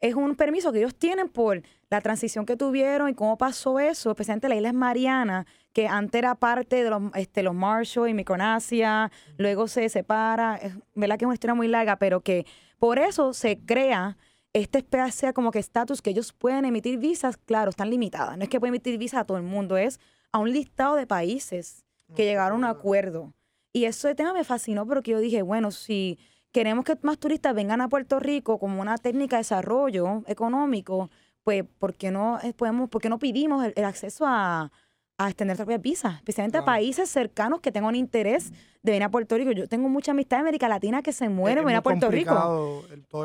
es 0.00 0.14
un 0.14 0.36
permiso 0.36 0.70
que 0.70 0.78
ellos 0.78 0.94
tienen 0.94 1.28
por 1.28 1.62
la 1.90 2.00
transición 2.00 2.44
que 2.44 2.56
tuvieron 2.56 3.08
y 3.08 3.14
cómo 3.14 3.38
pasó 3.38 3.80
eso, 3.80 4.10
especialmente 4.10 4.48
la 4.48 4.56
isla 4.56 4.72
Mariana, 4.72 5.46
que 5.72 5.88
antes 5.88 6.18
era 6.18 6.34
parte 6.34 6.84
de 6.84 6.90
los, 6.90 7.02
este, 7.14 7.42
los 7.42 7.54
Marshall 7.54 8.10
y 8.10 8.14
Micronasia, 8.14 9.10
luego 9.38 9.66
se 9.66 9.88
separa, 9.88 10.56
es, 10.56 10.74
verdad 10.94 11.18
que 11.18 11.24
es 11.24 11.26
una 11.26 11.34
historia 11.34 11.54
muy 11.54 11.68
larga, 11.68 11.96
pero 11.96 12.20
que 12.20 12.46
por 12.78 12.98
eso 12.98 13.32
se 13.32 13.58
crea 13.58 14.18
esta 14.52 14.78
especie 14.78 15.32
como 15.32 15.50
que 15.50 15.58
estatus 15.58 16.02
que 16.02 16.10
ellos 16.10 16.32
pueden 16.32 16.64
emitir 16.64 16.98
visas, 16.98 17.36
claro, 17.36 17.70
están 17.70 17.90
limitadas, 17.90 18.36
no 18.36 18.44
es 18.44 18.48
que 18.50 18.60
pueden 18.60 18.74
emitir 18.74 18.98
visas 18.98 19.20
a 19.20 19.24
todo 19.24 19.38
el 19.38 19.44
mundo, 19.44 19.76
es 19.78 19.98
a 20.32 20.38
un 20.38 20.52
listado 20.52 20.96
de 20.96 21.06
países 21.06 21.84
que 22.14 22.24
llegaron 22.24 22.64
a 22.64 22.70
un 22.70 22.76
acuerdo. 22.76 23.32
Y 23.72 23.84
ese 23.84 24.14
tema 24.14 24.32
me 24.32 24.44
fascinó 24.44 24.86
porque 24.86 25.12
yo 25.12 25.20
dije, 25.20 25.42
bueno, 25.42 25.70
si 25.70 26.18
queremos 26.52 26.84
que 26.84 26.96
más 27.02 27.18
turistas 27.18 27.54
vengan 27.54 27.80
a 27.80 27.88
Puerto 27.88 28.18
Rico 28.18 28.58
como 28.58 28.80
una 28.80 28.98
técnica 28.98 29.36
de 29.36 29.40
desarrollo 29.40 30.22
económico, 30.26 31.10
pues, 31.44 31.64
¿por 31.78 31.94
qué 31.94 32.10
no, 32.10 32.38
eh, 32.42 32.52
podemos, 32.52 32.88
por 32.88 33.04
no 33.08 33.18
pedimos 33.18 33.66
el, 33.74 33.84
acceso 33.84 34.24
a, 34.26 34.70
a 35.18 35.28
extender 35.28 35.56
propias 35.56 35.82
visas, 35.82 36.14
especialmente 36.16 36.58
a 36.58 36.64
países 36.64 37.10
cercanos 37.10 37.60
que 37.60 37.72
tengan 37.72 37.96
interés 37.96 38.52
de 38.82 38.92
venir 38.92 39.02
a 39.02 39.10
Puerto 39.10 39.36
Rico. 39.36 39.50
Yo 39.50 39.66
tengo 39.66 39.88
mucha 39.88 40.12
amistad 40.12 40.36
de 40.38 40.42
América 40.42 40.68
Latina 40.68 41.02
que 41.02 41.12
se 41.12 41.28
muere 41.28 41.60
venir 41.60 41.76
a 41.76 41.82
Puerto 41.82 42.08
Rico. 42.08 42.84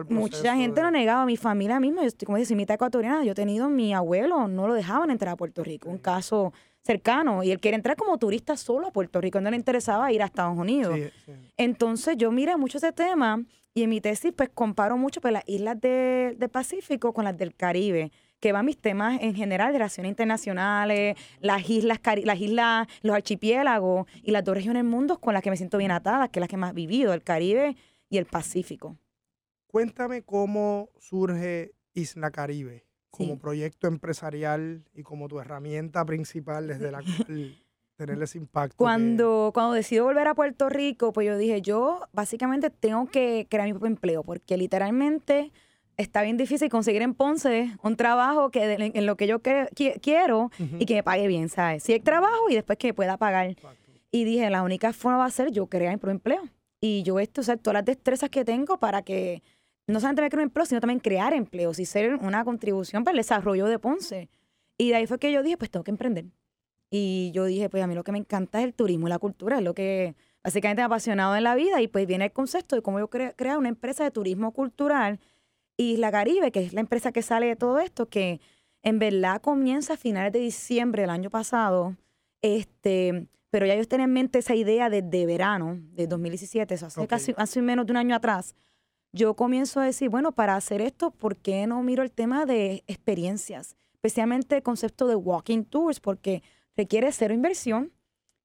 mucha 0.10 0.56
gente 0.56 0.82
lo 0.82 0.88
ha 0.88 0.92
negado. 0.92 1.26
Mi 1.26 1.38
familia 1.38 1.80
misma, 1.80 2.02
yo 2.02 2.08
estoy 2.08 2.26
como 2.26 2.40
dice, 2.40 2.56
mitad 2.56 2.76
ecuatoriana, 2.76 3.24
yo 3.24 3.34
he 3.34 3.36
tenido 3.36 3.70
mi 3.70 3.94
abuelo, 3.94 4.48
no 4.48 4.68
lo 4.68 4.74
dejaban 4.74 5.12
entrar 5.12 5.34
a 5.34 5.38
Puerto 5.38 5.64
Rico. 5.64 5.90
Un 5.90 6.00
caso 6.00 6.52
cercano 6.84 7.44
y 7.44 7.52
él 7.52 7.60
quiere 7.60 7.76
entrar 7.76 7.96
como 7.96 8.18
turista 8.18 8.58
solo 8.58 8.88
a 8.88 8.92
Puerto 8.92 9.22
Rico, 9.22 9.42
no 9.42 9.50
le 9.50 9.56
interesaba 9.56 10.12
ir 10.12 10.22
a 10.22 10.26
Estados 10.26 10.58
Unidos. 10.58 11.00
Entonces 11.58 12.18
yo 12.18 12.32
miré 12.32 12.56
mucho 12.58 12.78
ese 12.78 12.92
tema 12.92 13.44
y 13.74 13.84
en 13.84 13.90
mi 13.90 14.02
tesis 14.02 14.34
pues 14.36 14.50
comparo 14.54 14.98
mucho 14.98 15.22
pues, 15.22 15.34
las 15.34 15.44
islas 15.48 15.80
del 15.80 16.50
Pacífico 16.52 17.14
con 17.14 17.24
las 17.24 17.38
del 17.38 17.56
Caribe, 17.56 18.12
que 18.40 18.52
van 18.52 18.66
mis 18.66 18.78
temas 18.78 19.20
en 19.22 19.34
general 19.34 19.72
de 19.72 19.80
relaciones 19.80 20.10
internacionales, 20.10 21.16
las 21.40 21.70
islas, 21.70 22.00
las 22.24 22.40
islas, 22.40 22.88
los 23.02 23.16
archipiélagos 23.16 24.08
y 24.22 24.32
las 24.32 24.44
dos 24.44 24.56
regiones 24.56 24.84
del 24.84 24.92
mundo 24.92 25.20
con 25.20 25.34
las 25.34 25.42
que 25.42 25.50
me 25.50 25.58
siento 25.58 25.78
bien 25.78 25.92
atada, 25.92 26.28
que 26.28 26.40
es 26.40 26.42
las 26.42 26.50
que 26.50 26.58
más 26.58 26.72
he 26.72 26.76
vivido, 26.76 27.14
el 27.14 27.24
Caribe 27.24 27.78
y 28.10 28.18
el 28.18 28.26
Pacífico. 28.26 28.98
Cuéntame 29.68 30.22
cómo 30.22 30.90
surge 31.00 31.74
Isla 31.94 32.30
Caribe 32.30 32.86
como 33.18 33.38
proyecto 33.38 33.88
empresarial 33.88 34.84
y 34.96 35.04
como 35.04 35.28
tu 35.28 35.40
herramienta 35.40 36.04
principal 36.04 36.68
desde 36.68 36.92
la 36.92 37.04
tener 37.96 38.22
ese 38.22 38.40
impacto. 38.40 38.76
Cuando, 38.78 39.52
cuando 39.54 39.74
decido 39.74 40.06
volver 40.06 40.28
a 40.28 40.34
Puerto 40.34 40.68
Rico, 40.70 41.14
pues 41.14 41.28
yo 41.28 41.38
dije, 41.38 41.62
yo 41.62 42.02
básicamente 42.12 42.72
tengo 42.72 43.06
que 43.06 43.46
crear 43.50 43.68
mi 43.68 43.74
propio 43.74 43.88
empleo, 43.88 44.24
porque 44.24 44.58
literalmente 44.58 45.52
está 45.96 46.24
bien 46.24 46.38
difícil 46.38 46.70
conseguir 46.70 47.04
en 47.04 47.14
Ponce 47.14 47.78
un 47.84 47.96
trabajo 47.96 48.50
que 48.50 48.74
en, 48.74 49.06
lo 49.06 49.16
que 49.16 49.28
yo 49.28 49.42
quiero 49.42 50.50
y 50.80 50.86
que 50.86 50.96
me 50.96 51.04
pague 51.04 51.28
bien, 51.28 51.50
¿sabes? 51.50 51.84
Si 51.84 51.94
hay 51.94 52.00
trabajo 52.00 52.50
y 52.50 52.56
después 52.56 52.80
que 52.80 52.94
pueda 52.94 53.18
pagar. 53.18 53.56
Y 54.12 54.24
dije, 54.26 54.50
la 54.50 54.64
única 54.64 54.92
forma 54.92 55.20
va 55.20 55.26
a 55.26 55.32
ser 55.32 55.52
yo 55.52 55.68
crear 55.68 55.94
mi 55.94 55.98
propio 55.98 56.14
empleo. 56.14 56.42
Y 56.82 57.04
yo 57.04 57.20
esto, 57.20 57.42
usar 57.42 57.60
todas 57.60 57.76
las 57.76 57.86
destrezas 57.86 58.30
que 58.30 58.44
tengo 58.44 58.78
para 58.78 59.04
que 59.04 59.42
no 59.88 60.00
solamente 60.00 60.22
me 60.22 60.30
crear 60.30 60.40
un 60.40 60.44
empleo, 60.44 60.66
sino 60.66 60.82
también 60.82 61.00
crear 61.00 61.34
empleos 61.34 61.80
y 61.80 61.86
ser 61.86 62.16
una 62.16 62.44
contribución 62.46 63.04
para 63.04 63.14
el 63.14 63.18
desarrollo 63.18 63.66
de 63.66 63.80
Ponce. 63.80 64.30
Y 64.78 64.90
de 64.90 64.96
ahí 64.96 65.08
fue 65.08 65.20
que 65.20 65.32
yo 65.32 65.44
dije, 65.44 65.58
pues 65.58 65.70
tengo 65.72 65.84
que 65.84 65.92
emprender. 65.92 66.26
Y 66.90 67.32
yo 67.34 67.46
dije, 67.46 67.70
pues 67.70 67.84
a 67.84 67.88
mí 67.88 67.96
lo 67.96 68.04
que 68.04 68.12
me 68.12 68.20
encanta 68.20 68.60
es 68.60 68.66
el 68.66 68.74
turismo 68.74 69.08
y 69.08 69.10
la 69.10 69.20
cultura, 69.20 69.58
es 69.58 69.64
lo 69.64 69.74
que 69.74 70.16
básicamente 70.44 70.80
me 70.80 70.84
ha 70.84 70.86
apasionado 70.86 71.36
en 71.36 71.44
la 71.44 71.56
vida. 71.56 71.82
Y 71.82 71.88
pues 71.88 72.08
viene 72.08 72.26
el 72.26 72.32
concepto 72.32 72.76
de 72.76 72.82
cómo 72.82 73.00
yo 73.00 73.10
cre 73.10 73.34
crear 73.36 73.58
una 73.58 73.70
empresa 73.70 74.04
de 74.04 74.12
turismo 74.12 74.52
cultural. 74.52 75.20
Y 75.76 75.98
la 75.98 76.12
Caribe, 76.12 76.52
que 76.52 76.62
es 76.62 76.74
la 76.74 76.82
empresa 76.82 77.12
que 77.12 77.22
sale 77.22 77.48
de 77.48 77.56
todo 77.56 77.80
esto, 77.80 78.08
que 78.08 78.40
en 78.84 79.00
verdad 79.00 79.42
comienza 79.42 79.94
a 79.94 79.98
finales 79.98 80.32
de 80.32 80.40
diciembre 80.40 81.02
del 81.02 81.10
año 81.10 81.30
pasado. 81.30 81.98
Este, 82.42 83.28
pero 83.50 83.66
ya 83.66 83.76
yo 83.76 83.86
tenía 83.86 84.06
en 84.06 84.14
mente 84.14 84.40
esa 84.40 84.56
idea 84.56 84.90
desde 84.90 85.26
verano 85.26 85.80
de 85.94 86.08
2017, 86.08 86.74
eso 86.74 86.88
hace 86.88 87.08
casi 87.08 87.34
hace 87.38 87.62
menos 87.62 87.86
de 87.86 87.92
un 87.92 87.98
año 87.98 88.16
atrás 88.16 88.56
yo 89.14 89.36
comienzo 89.36 89.80
a 89.80 89.86
decir, 89.86 90.10
bueno, 90.10 90.32
para 90.32 90.56
hacer 90.56 90.82
esto, 90.82 91.12
¿por 91.12 91.38
qué 91.38 91.66
no 91.68 91.82
miro 91.84 92.04
el 92.04 92.12
tema 92.12 92.46
de 92.46 92.84
experiencias? 92.88 93.78
Especialmente 93.94 94.58
el 94.58 94.64
concepto 94.64 95.08
de 95.08 95.16
walking 95.16 95.64
tours, 95.64 96.00
porque 96.00 96.42
requiere 96.76 97.12
cero 97.12 97.34
inversión 97.34 97.94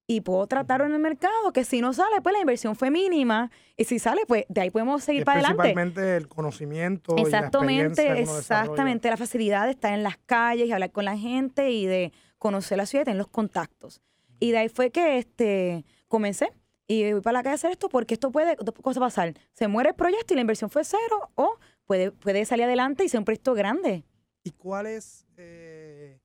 y 0.06 0.20
puedo 0.20 0.46
tratarlo 0.46 0.86
en 0.86 0.92
el 0.92 1.00
mercado, 1.00 1.52
que 1.52 1.64
si 1.64 1.80
no 1.80 1.92
sale, 1.92 2.20
pues 2.22 2.34
la 2.34 2.40
inversión 2.40 2.76
fue 2.76 2.90
mínima, 2.90 3.50
y 3.76 3.84
si 3.84 3.98
sale, 3.98 4.22
pues 4.26 4.44
de 4.48 4.60
ahí 4.60 4.70
podemos 4.70 5.02
seguir 5.02 5.24
para 5.24 5.40
adelante. 5.40 5.62
Principalmente 5.62 6.16
el 6.16 6.28
conocimiento. 6.28 7.16
Exactamente, 7.16 8.04
y 8.04 8.08
la 8.08 8.20
exactamente, 8.20 9.10
la 9.10 9.16
facilidad 9.16 9.64
de 9.64 9.72
estar 9.72 9.92
en 9.92 10.02
las 10.02 10.16
calles 10.18 10.68
y 10.68 10.72
hablar 10.72 10.92
con 10.92 11.04
la 11.04 11.16
gente 11.16 11.70
y 11.70 11.86
de 11.86 12.12
conocer 12.38 12.78
la 12.78 12.86
ciudad 12.86 13.02
y 13.02 13.04
tener 13.06 13.18
los 13.18 13.28
contactos. 13.28 14.00
Y 14.38 14.52
de 14.52 14.58
ahí 14.58 14.68
fue 14.68 14.90
que 14.90 15.18
este, 15.18 15.84
comencé 16.08 16.52
y 16.88 17.12
voy 17.12 17.20
para 17.20 17.34
la 17.38 17.42
calle 17.42 17.52
a 17.52 17.54
hacer 17.54 17.70
esto 17.70 17.88
porque 17.90 18.14
esto 18.14 18.32
puede, 18.32 18.56
dos 18.56 18.74
cosas 18.82 19.00
pasar. 19.00 19.34
Se 19.52 19.68
muere 19.68 19.90
el 19.90 19.94
proyecto 19.94 20.32
y 20.32 20.36
la 20.36 20.40
inversión 20.40 20.70
fue 20.70 20.84
cero 20.84 21.30
o 21.34 21.58
puede, 21.84 22.10
puede 22.10 22.44
salir 22.46 22.64
adelante 22.64 23.04
y 23.04 23.08
ser 23.10 23.18
un 23.18 23.26
proyecto 23.26 23.52
grande. 23.52 24.04
¿Y 24.42 24.52
cuál 24.52 24.86
es, 24.86 25.26
eh, 25.36 26.18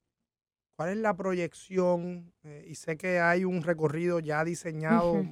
cuál 0.78 0.92
es 0.92 0.98
la 0.98 1.16
proyección? 1.16 2.34
Eh, 2.44 2.66
y 2.70 2.76
sé 2.76 2.96
que 2.96 3.20
hay 3.20 3.44
un 3.44 3.62
recorrido 3.62 4.22
ya 4.22 4.46
diseñado, 4.46 5.26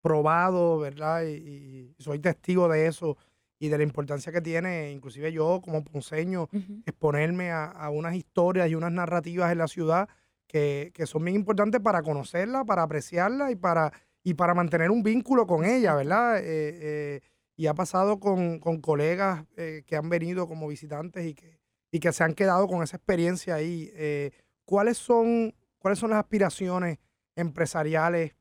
probado, 0.00 0.78
¿verdad? 0.78 1.24
Y, 1.24 1.94
y 1.98 2.02
soy 2.02 2.18
testigo 2.18 2.66
de 2.68 2.86
eso 2.86 3.18
y 3.58 3.68
de 3.68 3.76
la 3.76 3.84
importancia 3.84 4.32
que 4.32 4.40
tiene, 4.40 4.90
inclusive 4.90 5.30
yo 5.32 5.60
como 5.62 5.84
ponceño, 5.84 6.48
exponerme 6.86 7.50
a, 7.50 7.66
a 7.66 7.90
unas 7.90 8.14
historias 8.14 8.70
y 8.70 8.74
unas 8.74 8.90
narrativas 8.90 9.52
en 9.52 9.58
la 9.58 9.68
ciudad 9.68 10.08
que, 10.46 10.92
que 10.94 11.04
son 11.04 11.22
bien 11.26 11.36
importantes 11.36 11.82
para 11.82 12.00
conocerla, 12.02 12.64
para 12.64 12.84
apreciarla 12.84 13.50
y 13.50 13.56
para, 13.56 13.92
y 14.22 14.34
para 14.34 14.54
mantener 14.54 14.90
un 14.90 15.02
vínculo 15.02 15.46
con 15.46 15.64
ella, 15.64 15.94
¿verdad? 15.94 16.38
Eh, 16.38 16.42
eh, 16.46 17.20
y 17.56 17.66
ha 17.66 17.74
pasado 17.74 18.20
con, 18.20 18.58
con 18.58 18.80
colegas 18.80 19.44
eh, 19.56 19.82
que 19.86 19.96
han 19.96 20.08
venido 20.08 20.46
como 20.46 20.68
visitantes 20.68 21.26
y 21.26 21.34
que, 21.34 21.58
y 21.90 22.00
que 22.00 22.12
se 22.12 22.24
han 22.24 22.34
quedado 22.34 22.66
con 22.68 22.82
esa 22.82 22.96
experiencia 22.96 23.54
ahí. 23.54 23.90
¿cuáles, 24.64 24.98
son, 24.98 25.54
¿Cuáles 25.78 25.98
son 25.98 26.10
las 26.10 26.20
aspiraciones 26.20 26.98
empresariales 27.34 28.34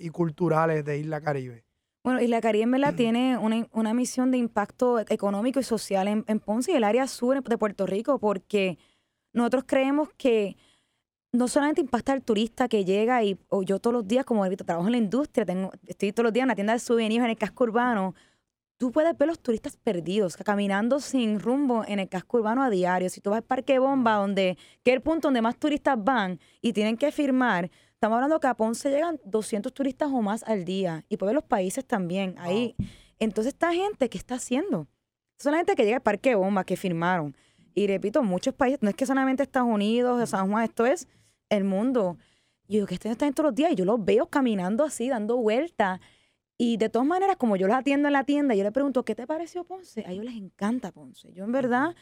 y 0.00 0.08
culturales 0.08 0.84
de 0.84 0.98
Isla 0.98 1.20
Caribe? 1.20 1.64
Bueno, 2.02 2.20
Isla 2.20 2.40
Caribe 2.40 2.64
en 2.64 2.70
verdad 2.70 2.94
tiene 2.96 3.38
una, 3.38 3.68
una 3.72 3.94
misión 3.94 4.30
de 4.30 4.38
impacto 4.38 5.00
económico 5.00 5.60
y 5.60 5.64
social 5.64 6.08
en, 6.08 6.24
en 6.26 6.40
Ponce 6.40 6.72
y 6.72 6.76
el 6.76 6.84
área 6.84 7.06
sur 7.06 7.42
de 7.42 7.58
Puerto 7.58 7.86
Rico 7.86 8.18
porque 8.18 8.78
nosotros 9.32 9.64
creemos 9.66 10.08
que 10.16 10.56
no 11.34 11.48
solamente 11.48 11.80
impacta 11.80 12.12
al 12.12 12.22
turista 12.22 12.68
que 12.68 12.84
llega 12.84 13.22
y 13.24 13.36
o 13.48 13.64
yo 13.64 13.80
todos 13.80 13.92
los 13.92 14.06
días, 14.06 14.24
como 14.24 14.44
ahorita 14.44 14.64
trabajo 14.64 14.86
en 14.86 14.92
la 14.92 14.98
industria, 14.98 15.44
tengo, 15.44 15.72
estoy 15.84 16.12
todos 16.12 16.24
los 16.24 16.32
días 16.32 16.44
en 16.44 16.48
la 16.48 16.54
tienda 16.54 16.72
de 16.72 16.78
souvenirs 16.78 17.24
en 17.24 17.30
el 17.30 17.36
casco 17.36 17.64
urbano, 17.64 18.14
tú 18.78 18.92
puedes 18.92 19.18
ver 19.18 19.26
los 19.26 19.40
turistas 19.40 19.76
perdidos, 19.76 20.36
caminando 20.36 21.00
sin 21.00 21.40
rumbo 21.40 21.84
en 21.88 21.98
el 21.98 22.08
casco 22.08 22.38
urbano 22.38 22.62
a 22.62 22.70
diario. 22.70 23.10
Si 23.10 23.20
tú 23.20 23.30
vas 23.30 23.38
al 23.38 23.42
Parque 23.42 23.80
Bomba, 23.80 24.14
donde, 24.14 24.56
que 24.84 24.92
es 24.92 24.96
el 24.96 25.02
punto 25.02 25.26
donde 25.26 25.42
más 25.42 25.56
turistas 25.56 25.96
van 26.02 26.38
y 26.62 26.72
tienen 26.72 26.96
que 26.96 27.10
firmar, 27.10 27.68
estamos 27.94 28.14
hablando 28.14 28.38
que 28.38 28.46
a 28.46 28.54
Ponce 28.54 28.90
llegan 28.90 29.20
200 29.24 29.74
turistas 29.74 30.10
o 30.12 30.22
más 30.22 30.44
al 30.44 30.64
día 30.64 31.04
y 31.08 31.16
por 31.16 31.26
ver 31.26 31.34
los 31.34 31.44
países 31.44 31.84
también. 31.84 32.36
Ahí. 32.38 32.76
Entonces, 33.18 33.54
esta 33.54 33.72
gente, 33.72 34.08
¿qué 34.08 34.18
está 34.18 34.36
haciendo? 34.36 34.86
Es 35.36 35.44
la 35.46 35.56
gente 35.56 35.74
que 35.74 35.82
llega 35.82 35.96
al 35.96 36.02
Parque 36.02 36.36
Bomba, 36.36 36.62
que 36.62 36.76
firmaron. 36.76 37.36
Y 37.74 37.88
repito, 37.88 38.22
muchos 38.22 38.54
países, 38.54 38.80
no 38.82 38.88
es 38.88 38.94
que 38.94 39.04
solamente 39.04 39.42
Estados 39.42 39.68
Unidos, 39.68 40.22
o 40.22 40.26
San 40.26 40.48
Juan, 40.48 40.62
esto 40.62 40.86
es 40.86 41.08
el 41.48 41.64
mundo. 41.64 42.18
Y 42.66 42.78
yo, 42.78 42.86
que 42.86 42.94
están 42.94 43.12
están 43.12 43.34
todos 43.34 43.48
los 43.48 43.54
días 43.54 43.72
y 43.72 43.74
yo 43.74 43.84
los 43.84 44.04
veo 44.04 44.26
caminando 44.26 44.84
así, 44.84 45.08
dando 45.08 45.36
vueltas. 45.36 46.00
Y 46.56 46.76
de 46.76 46.88
todas 46.88 47.06
maneras, 47.06 47.36
como 47.36 47.56
yo 47.56 47.66
los 47.66 47.76
atiendo 47.76 48.08
en 48.08 48.12
la 48.12 48.24
tienda, 48.24 48.54
yo 48.54 48.62
le 48.62 48.72
pregunto, 48.72 49.04
¿qué 49.04 49.14
te 49.14 49.26
pareció 49.26 49.64
Ponce? 49.64 50.04
A 50.06 50.12
ellos 50.12 50.24
les 50.24 50.36
encanta 50.36 50.92
Ponce. 50.92 51.32
Yo 51.32 51.44
en 51.44 51.52
verdad 51.52 51.94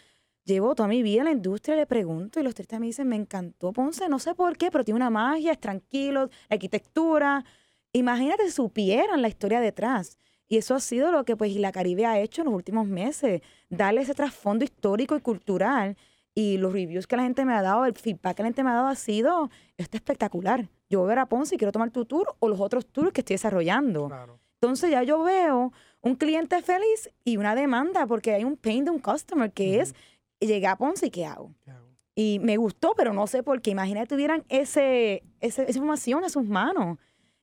llevo 0.44 0.74
toda 0.74 0.88
mi 0.88 1.02
vida 1.02 1.20
en 1.20 1.24
la 1.26 1.32
industria, 1.32 1.76
le 1.76 1.86
pregunto 1.86 2.40
y 2.40 2.42
los 2.42 2.54
turistas 2.54 2.80
me 2.80 2.86
dicen, 2.86 3.08
me 3.08 3.16
encantó 3.16 3.72
Ponce, 3.72 4.08
no 4.08 4.18
sé 4.18 4.34
por 4.34 4.56
qué, 4.56 4.70
pero 4.70 4.84
tiene 4.84 4.96
una 4.96 5.10
magia, 5.10 5.52
es 5.52 5.60
tranquilo, 5.60 6.26
la 6.48 6.54
arquitectura. 6.54 7.44
Imagínate 7.92 8.44
si 8.46 8.52
supieran 8.52 9.22
la 9.22 9.28
historia 9.28 9.60
detrás. 9.60 10.18
Y 10.48 10.58
eso 10.58 10.74
ha 10.74 10.80
sido 10.80 11.10
lo 11.12 11.24
que 11.24 11.34
pues 11.34 11.56
la 11.56 11.72
Caribe 11.72 12.04
ha 12.04 12.20
hecho 12.20 12.42
en 12.42 12.46
los 12.46 12.54
últimos 12.54 12.86
meses, 12.86 13.40
darle 13.70 14.02
ese 14.02 14.14
trasfondo 14.14 14.64
histórico 14.64 15.16
y 15.16 15.20
cultural. 15.20 15.96
Y 16.34 16.56
los 16.56 16.72
reviews 16.72 17.06
que 17.06 17.16
la 17.16 17.24
gente 17.24 17.44
me 17.44 17.52
ha 17.54 17.62
dado, 17.62 17.84
el 17.84 17.94
feedback 17.94 18.36
que 18.36 18.42
la 18.42 18.48
gente 18.48 18.64
me 18.64 18.70
ha 18.70 18.74
dado 18.74 18.86
ha 18.88 18.94
sido, 18.94 19.50
esto 19.76 19.96
es 19.96 20.00
espectacular. 20.00 20.68
Yo 20.88 21.00
voy 21.00 21.06
a 21.06 21.08
ver 21.10 21.18
a 21.18 21.26
Ponce 21.26 21.54
y 21.54 21.58
quiero 21.58 21.72
tomar 21.72 21.90
tu 21.90 22.04
tour 22.06 22.34
o 22.38 22.48
los 22.48 22.58
otros 22.60 22.86
tours 22.86 23.12
que 23.12 23.20
estoy 23.20 23.34
desarrollando. 23.34 24.08
Claro. 24.08 24.38
Entonces 24.60 24.90
ya 24.90 25.02
yo 25.02 25.22
veo 25.22 25.72
un 26.00 26.14
cliente 26.16 26.62
feliz 26.62 27.10
y 27.24 27.36
una 27.36 27.54
demanda 27.54 28.06
porque 28.06 28.32
hay 28.32 28.44
un 28.44 28.56
pain 28.56 28.84
de 28.84 28.90
un 28.92 28.98
customer 28.98 29.52
que 29.52 29.80
es, 29.80 29.94
llegué 30.40 30.66
a 30.66 30.76
Ponce 30.76 31.06
y 31.06 31.10
¿qué 31.10 31.26
hago? 31.26 31.52
¿Qué 31.64 31.70
hago? 31.70 31.88
Y 32.14 32.38
me 32.42 32.56
gustó, 32.56 32.94
pero 32.96 33.12
no 33.12 33.26
sé 33.26 33.42
por 33.42 33.60
qué. 33.60 33.70
Imagínate 33.70 34.06
tuvieran 34.14 34.44
ese, 34.48 35.22
ese- 35.40 35.62
esa 35.62 35.72
información 35.78 36.22
en 36.24 36.30
sus 36.30 36.44
manos. 36.46 36.98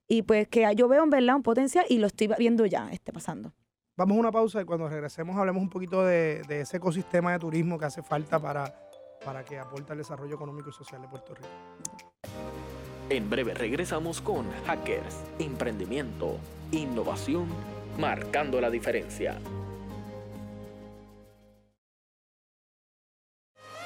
Y 0.08 0.24
pues 0.24 0.48
que 0.48 0.68
yo 0.76 0.88
veo 0.88 1.04
en 1.04 1.10
verdad 1.12 1.36
un 1.36 1.44
potencial 1.44 1.86
y 1.90 1.98
lo 2.00 2.08
estoy 2.08 2.28
viendo 2.40 2.66
ya, 2.66 2.90
esté 2.92 3.12
pasando. 3.14 3.54
Vamos 3.98 4.16
a 4.16 4.20
una 4.22 4.32
pausa 4.32 4.62
y 4.62 4.66
cuando 4.66 4.88
regresemos 4.88 5.36
hablemos 5.36 5.62
un 5.62 5.70
poquito 5.70 6.06
de, 6.06 6.42
de 6.48 6.62
ese 6.62 6.78
ecosistema 6.78 7.34
de 7.34 7.40
turismo 7.40 7.78
que 7.78 7.86
hace 7.86 8.02
falta 8.02 8.40
para, 8.40 8.74
para 9.24 9.44
que 9.44 9.60
aporte 9.60 9.92
al 9.92 9.98
desarrollo 9.98 10.36
económico 10.36 10.70
y 10.70 10.74
social 10.74 11.02
de 11.02 11.08
Puerto 11.08 11.36
Rico. 11.36 11.48
En 13.10 13.30
breve 13.30 13.54
regresamos 13.54 14.22
con 14.22 14.50
Hackers, 14.66 15.24
Emprendimiento, 15.40 16.38
Innovación, 16.72 17.48
marcando 17.98 18.62
la 18.62 18.70
diferencia. 18.70 19.40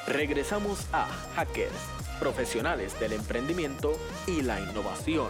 Regresamos 0.06 0.88
a 0.93 1.06
Hackers, 1.36 2.17
profesionales 2.19 3.00
del 3.00 3.13
emprendimiento 3.13 3.93
y 4.28 4.41
la 4.41 4.60
innovación. 4.60 5.30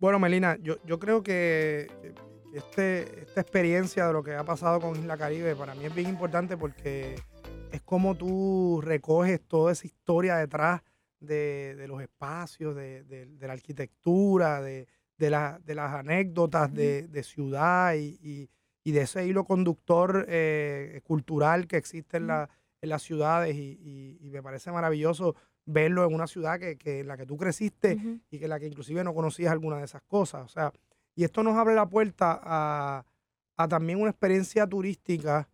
Bueno, 0.00 0.18
Melina, 0.18 0.58
yo, 0.60 0.78
yo 0.84 0.98
creo 0.98 1.22
que 1.22 1.86
que 2.02 2.31
este, 2.52 3.22
esta 3.22 3.40
experiencia 3.40 4.06
de 4.06 4.12
lo 4.12 4.22
que 4.22 4.34
ha 4.34 4.44
pasado 4.44 4.80
con 4.80 4.96
Isla 4.96 5.16
Caribe 5.16 5.56
para 5.56 5.74
mí 5.74 5.84
es 5.84 5.94
bien 5.94 6.08
importante 6.08 6.56
porque 6.56 7.16
es 7.70 7.80
como 7.82 8.14
tú 8.14 8.80
recoges 8.82 9.40
toda 9.40 9.72
esa 9.72 9.86
historia 9.86 10.36
detrás 10.36 10.82
de, 11.20 11.74
de 11.76 11.86
los 11.88 12.02
espacios, 12.02 12.74
de, 12.74 13.04
de- 13.04 13.26
de 13.26 13.46
la 13.46 13.52
arquitectura, 13.52 14.60
de, 14.60 14.86
de 15.18 15.30
la- 15.30 15.58
de 15.64 15.74
las 15.74 15.94
anécdotas 15.94 16.72
de, 16.74 17.06
ciudad 17.22 17.94
y, 17.94 18.18
y- 18.22 18.50
y 18.84 18.92
de 18.92 19.02
ese 19.02 19.24
hilo 19.26 19.44
conductor 19.44 20.26
eh, 20.28 21.00
cultural 21.04 21.66
que 21.68 21.76
existe 21.76 22.16
en, 22.16 22.26
la- 22.26 22.50
en 22.80 22.88
las 22.88 23.02
ciudades 23.02 23.54
y, 23.56 24.18
me 24.32 24.42
parece 24.42 24.72
maravilloso 24.72 25.36
verlo 25.64 26.04
en 26.04 26.12
una 26.14 26.26
ciudad 26.26 26.58
que, 26.58 26.76
que 26.76 27.00
en 27.00 27.06
la 27.06 27.16
que 27.16 27.24
tú 27.26 27.36
creciste 27.36 27.94
Ujú. 27.94 28.18
y 28.30 28.38
que 28.40 28.44
en 28.46 28.50
la 28.50 28.58
que 28.58 28.66
inclusive 28.66 29.04
no 29.04 29.14
conocías 29.14 29.52
alguna 29.52 29.76
de 29.78 29.84
esas 29.84 30.02
cosas. 30.02 30.44
O 30.44 30.48
sea, 30.48 30.72
y 31.14 31.24
esto 31.24 31.42
nos 31.42 31.56
abre 31.56 31.74
la 31.74 31.86
puerta 31.88 32.40
a, 32.42 33.04
a 33.56 33.68
también 33.68 34.00
una 34.00 34.10
experiencia 34.10 34.66
turística 34.66 35.48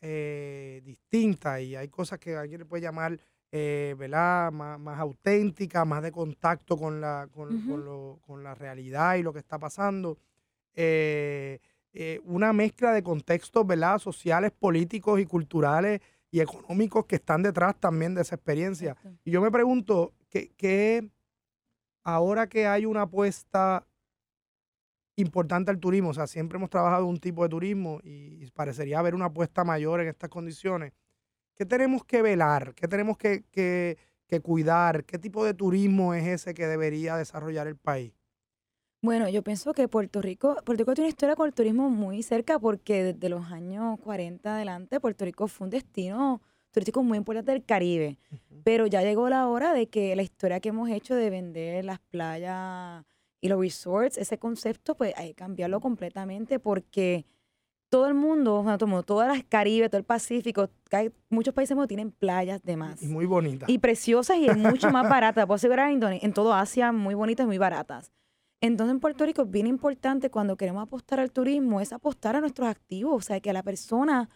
eh, 0.00 0.80
distinta 0.84 1.60
y 1.60 1.76
hay 1.76 1.88
cosas 1.88 2.18
que 2.18 2.36
alguien 2.36 2.60
le 2.60 2.66
puede 2.66 2.82
llamar, 2.82 3.18
eh, 3.52 3.94
¿verdad? 3.98 4.50
Más, 4.52 4.78
más 4.80 4.98
auténtica, 4.98 5.84
más 5.84 6.02
de 6.02 6.10
contacto 6.12 6.76
con 6.76 7.00
la, 7.00 7.28
con, 7.32 7.48
con 7.62 7.80
Ujú. 7.80 7.84
lo- 7.84 8.18
con 8.26 8.42
la 8.42 8.54
realidad 8.54 9.14
y 9.16 9.22
lo 9.22 9.32
que 9.32 9.38
está 9.40 9.58
pasando. 9.58 10.18
Eh, 10.74 11.58
eh, 11.92 12.20
una 12.24 12.52
mezcla 12.52 12.92
de 12.92 13.02
contextos, 13.02 13.66
¿verdad? 13.66 13.98
Sociales, 13.98 14.50
políticos 14.52 15.20
y 15.20 15.26
culturales 15.26 16.00
y 16.30 16.40
económicos 16.40 17.04
que 17.06 17.16
están 17.16 17.42
detrás 17.42 17.76
también 17.78 18.14
de 18.14 18.22
esa 18.22 18.36
experiencia. 18.36 18.92
Exacto. 18.92 19.20
Y 19.24 19.30
yo 19.30 19.42
me 19.42 19.50
pregunto, 19.50 20.14
¿qué, 20.30 20.50
qué- 20.56 21.10
ahora 22.04 22.48
que 22.48 22.66
hay 22.66 22.86
una 22.86 23.02
apuesta 23.02 23.86
importante 25.16 25.70
al 25.70 25.78
turismo, 25.78 26.10
o 26.10 26.14
sea, 26.14 26.26
siempre 26.26 26.56
hemos 26.58 26.70
trabajado 26.70 27.06
un 27.06 27.18
tipo 27.18 27.42
de 27.42 27.48
turismo 27.50 28.00
y 28.02 28.50
parecería 28.52 28.98
haber 28.98 29.14
una 29.14 29.26
apuesta 29.26 29.64
mayor 29.64 30.00
en 30.00 30.08
estas 30.08 30.30
condiciones, 30.30 30.92
¿qué 31.56 31.66
tenemos 31.66 32.04
que 32.04 32.22
velar? 32.22 32.74
¿Qué 32.74 32.88
tenemos 32.88 33.18
que, 33.18 33.44
que- 33.50 33.98
que 34.28 34.40
cuidar? 34.40 35.04
¿Qué 35.04 35.18
tipo 35.18 35.44
de 35.44 35.54
turismo 35.54 36.14
es 36.14 36.26
ese 36.26 36.54
que 36.54 36.66
debería 36.66 37.16
desarrollar 37.16 37.66
el 37.68 37.76
país? 37.76 38.14
Bueno, 39.04 39.28
yo 39.28 39.42
pienso 39.42 39.72
que 39.74 39.88
Puerto 39.88 40.22
Rico, 40.22 40.54
Puerto 40.64 40.82
Rico 40.84 40.94
tiene 40.94 41.06
una 41.06 41.10
historia 41.10 41.34
con 41.36 41.46
el 41.48 41.54
turismo 41.54 41.90
muy 41.90 42.22
cerca 42.22 42.58
porque 42.58 43.02
desde 43.02 43.28
los 43.28 43.50
años 43.50 43.98
40 44.00 44.54
adelante 44.54 45.00
Puerto 45.00 45.24
Rico 45.24 45.48
fue 45.48 45.66
un 45.66 45.70
destino 45.70 46.40
turístico 46.70 47.02
muy 47.02 47.18
importante 47.18 47.50
del 47.52 47.64
Caribe. 47.64 48.18
Pero 48.64 48.86
ya 48.86 49.02
llegó 49.02 49.28
la 49.28 49.48
hora 49.48 49.74
de 49.74 49.88
que 49.88 50.14
la 50.14 50.22
historia 50.22 50.60
que 50.60 50.68
hemos 50.68 50.88
hecho 50.88 51.16
de 51.16 51.30
vender 51.30 51.84
las 51.84 51.98
playas 51.98 53.04
y 53.42 53.48
los 53.48 53.60
resorts, 53.60 54.16
ese 54.16 54.38
concepto, 54.38 54.94
pues 54.94 55.12
hay 55.16 55.28
que 55.28 55.34
cambiarlo 55.34 55.80
completamente 55.80 56.60
porque 56.60 57.26
todo 57.90 58.06
el 58.06 58.14
mundo, 58.14 58.62
bueno, 58.62 58.78
todo 58.78 58.86
el 58.86 58.90
mundo, 58.90 59.02
todas 59.02 59.28
las 59.28 59.44
Caribe, 59.44 59.88
todo 59.90 59.98
el 59.98 60.04
Pacífico, 60.04 60.70
hay 60.92 61.12
muchos 61.28 61.52
países 61.52 61.76
no 61.76 61.86
tienen 61.86 62.12
playas 62.12 62.62
de 62.62 62.76
más. 62.76 63.02
Y 63.02 63.08
muy 63.08 63.26
bonita. 63.26 63.66
Y 63.68 63.78
preciosas 63.78 64.38
y 64.38 64.46
es 64.46 64.56
mucho 64.56 64.90
más 64.90 65.06
barata. 65.10 65.44
Puedo 65.46 65.56
asegurar 65.56 65.90
en, 65.90 66.02
en 66.02 66.32
todo 66.32 66.54
Asia, 66.54 66.92
muy 66.92 67.14
bonitas 67.14 67.44
y 67.44 67.48
muy 67.48 67.58
baratas. 67.58 68.12
Entonces 68.62 68.92
en 68.92 69.00
Puerto 69.00 69.26
Rico 69.26 69.42
es 69.42 69.50
bien 69.50 69.66
importante 69.66 70.30
cuando 70.30 70.56
queremos 70.56 70.84
apostar 70.84 71.18
al 71.18 71.32
turismo, 71.32 71.80
es 71.80 71.92
apostar 71.92 72.36
a 72.36 72.40
nuestros 72.40 72.68
activos. 72.68 73.14
O 73.16 73.20
sea, 73.20 73.40
que 73.40 73.52
la 73.52 73.64
persona, 73.64 74.30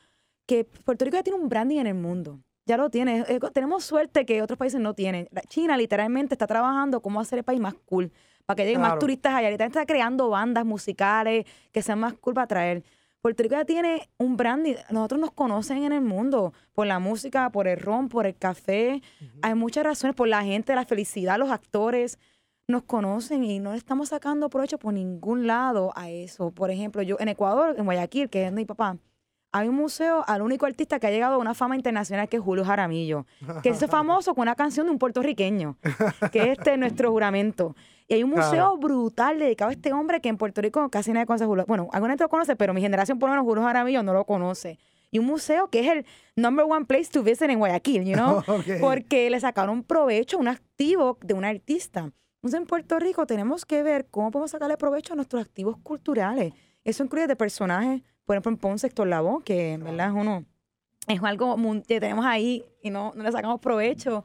que 0.47 0.65
Puerto 0.65 1.05
Rico 1.05 1.17
ya 1.17 1.23
tiene 1.23 1.39
un 1.39 1.49
branding 1.49 1.79
en 1.79 1.87
el 1.87 1.95
mundo. 1.95 2.41
Ya 2.67 2.77
lo 2.77 2.91
tiene. 2.91 3.25
Eh, 3.29 3.39
tenemos 3.55 3.85
suerte 3.85 4.27
que 4.27 4.43
otros 4.43 4.59
países 4.59 4.81
no 4.81 4.95
tienen. 4.95 5.29
China 5.49 5.77
literalmente 5.77 6.35
está 6.35 6.49
trabajando 6.49 7.01
cómo 7.01 7.21
hacer 7.21 7.39
el 7.39 7.45
país 7.45 7.61
más 7.61 7.75
cool, 7.87 8.13
para 8.47 8.57
que 8.57 8.65
lleguen 8.65 8.81
más 8.81 8.91
Claro. 8.91 9.01
turistas 9.01 9.35
allá. 9.35 9.51
Literalmente 9.51 9.79
está 9.81 9.93
creando 9.93 10.31
bandas 10.31 10.65
musicales 10.65 11.45
que 11.73 11.83
sean 11.83 11.99
más 11.99 12.15
cool 12.15 12.35
para 12.35 12.45
atraer. 12.45 12.85
Puerto 13.21 13.43
Rico 13.43 13.57
ya 13.57 13.65
tiene 13.65 14.09
un 14.19 14.37
branding. 14.37 14.75
Nosotros 14.91 15.21
nos 15.21 15.33
conocen 15.33 15.83
en 15.83 15.93
el 15.93 16.01
mundo 16.01 16.53
por 16.73 16.87
la 16.87 17.01
música, 17.01 17.51
por 17.51 17.67
el 17.67 17.79
ron, 17.81 18.09
por 18.09 18.25
el 18.25 18.37
café. 18.37 19.03
Hay 19.43 19.55
muchas 19.55 19.83
razones, 19.85 20.15
por 20.15 20.29
la 20.29 20.45
gente, 20.45 20.75
la 20.77 20.85
felicidad, 20.87 21.39
los 21.39 21.51
actores. 21.51 22.19
nos 22.69 22.83
conocen 22.83 23.45
y 23.45 23.61
no 23.61 23.71
le 23.73 23.79
estamos 23.79 24.09
sacando 24.09 24.49
provecho 24.51 24.77
por 24.79 24.93
ningún 24.93 25.47
lado 25.47 25.93
a 25.95 26.11
eso. 26.11 26.51
Por 26.51 26.71
ejemplo, 26.73 27.01
yo 27.03 27.17
en 27.21 27.29
Ecuador, 27.29 27.77
en 27.79 27.85
Guayaquil, 27.85 28.29
que 28.29 28.45
es 28.45 28.53
mi 28.53 28.65
papá, 28.65 28.97
hay 29.53 29.69
un 29.69 29.77
museo 29.77 30.25
al 30.27 30.43
único 30.43 30.67
artista 30.67 30.99
que 30.99 31.07
ha 31.07 31.11
llegado 31.13 31.37
a 31.37 31.39
una 31.39 31.55
fama 31.55 31.77
internacional 31.77 32.29
que 32.29 32.39
es 32.39 32.43
Julio 32.43 32.65
Jaramillo, 32.65 33.25
que 33.63 33.69
es 33.69 33.79
famoso 33.89 34.35
con 34.35 34.43
una 34.43 34.57
canción 34.57 34.87
de 34.87 34.93
un 34.93 34.99
puertorriqueño, 34.99 35.77
que 36.33 36.41
es 36.43 36.59
este 36.59 36.77
nuestro 36.77 37.13
juramento. 37.13 37.77
Y 38.09 38.15
hay 38.15 38.23
un 38.23 38.31
museo 38.31 38.51
Claro. 38.51 38.77
brutal 38.77 39.39
dedicado 39.39 39.71
a 39.71 39.73
este 39.73 39.93
hombre 39.93 40.21
que 40.21 40.29
en 40.29 40.37
Puerto 40.37 40.61
Rico 40.63 40.89
casi 40.91 41.13
nadie 41.13 41.27
conoce 41.27 41.45
Julio. 41.47 41.65
Bueno, 41.67 41.89
gente 41.93 42.23
lo 42.25 42.29
conoce, 42.29 42.55
pero 42.57 42.73
mi 42.73 42.81
generación 42.81 43.19
por 43.19 43.29
lo 43.29 43.35
menos 43.35 43.45
Julio 43.47 43.65
Jaramillo 43.65 44.03
no 44.03 44.13
lo 44.13 44.25
conoce. 44.25 44.79
Y 45.11 45.19
un 45.19 45.27
museo 45.27 45.71
que 45.71 45.81
es 45.81 45.89
el 45.93 46.07
number 46.37 46.67
one 46.69 46.85
place 46.85 47.11
to 47.11 47.23
visit 47.23 47.49
en 47.49 47.59
Guayaquil, 47.59 48.05
you 48.05 48.15
know? 48.15 48.39
Ok. 48.47 48.81
Porque 48.81 49.29
le 49.31 49.41
sacaron 49.41 49.83
provecho 49.83 50.37
a 50.37 50.41
un 50.41 50.49
activo 50.49 51.19
de 51.23 51.35
un 51.35 51.45
artista. 51.45 52.13
Entonces 52.37 52.61
en 52.61 52.67
Puerto 52.67 52.99
Rico 53.01 53.27
tenemos 53.27 53.65
que 53.65 53.83
ver 53.83 54.07
cómo 54.09 54.31
podemos 54.31 54.53
sacarle 54.53 54.77
provecho 54.77 55.15
a 55.15 55.17
nuestros 55.17 55.43
activos 55.43 55.77
culturales. 55.83 56.53
Eso 56.85 57.03
incluye 57.03 57.27
de 57.27 57.35
personajes, 57.35 58.03
por 58.25 58.37
ejemplo 58.37 58.53
en 58.53 58.59
Ponce 58.59 58.87
Héctor 58.87 59.09
Lavoe, 59.09 59.43
que 59.43 59.73
en 59.73 59.83
verdad 59.85 60.09
es 60.09 60.15
uno, 60.15 60.45
es 61.09 61.21
algo 61.25 61.57
que 61.89 61.99
tenemos 62.01 62.25
ahí 62.25 62.65
y 62.83 62.91
no, 62.91 63.13
no 63.17 63.25
le 63.25 63.33
sacamos 63.33 63.59
provecho. 63.61 64.23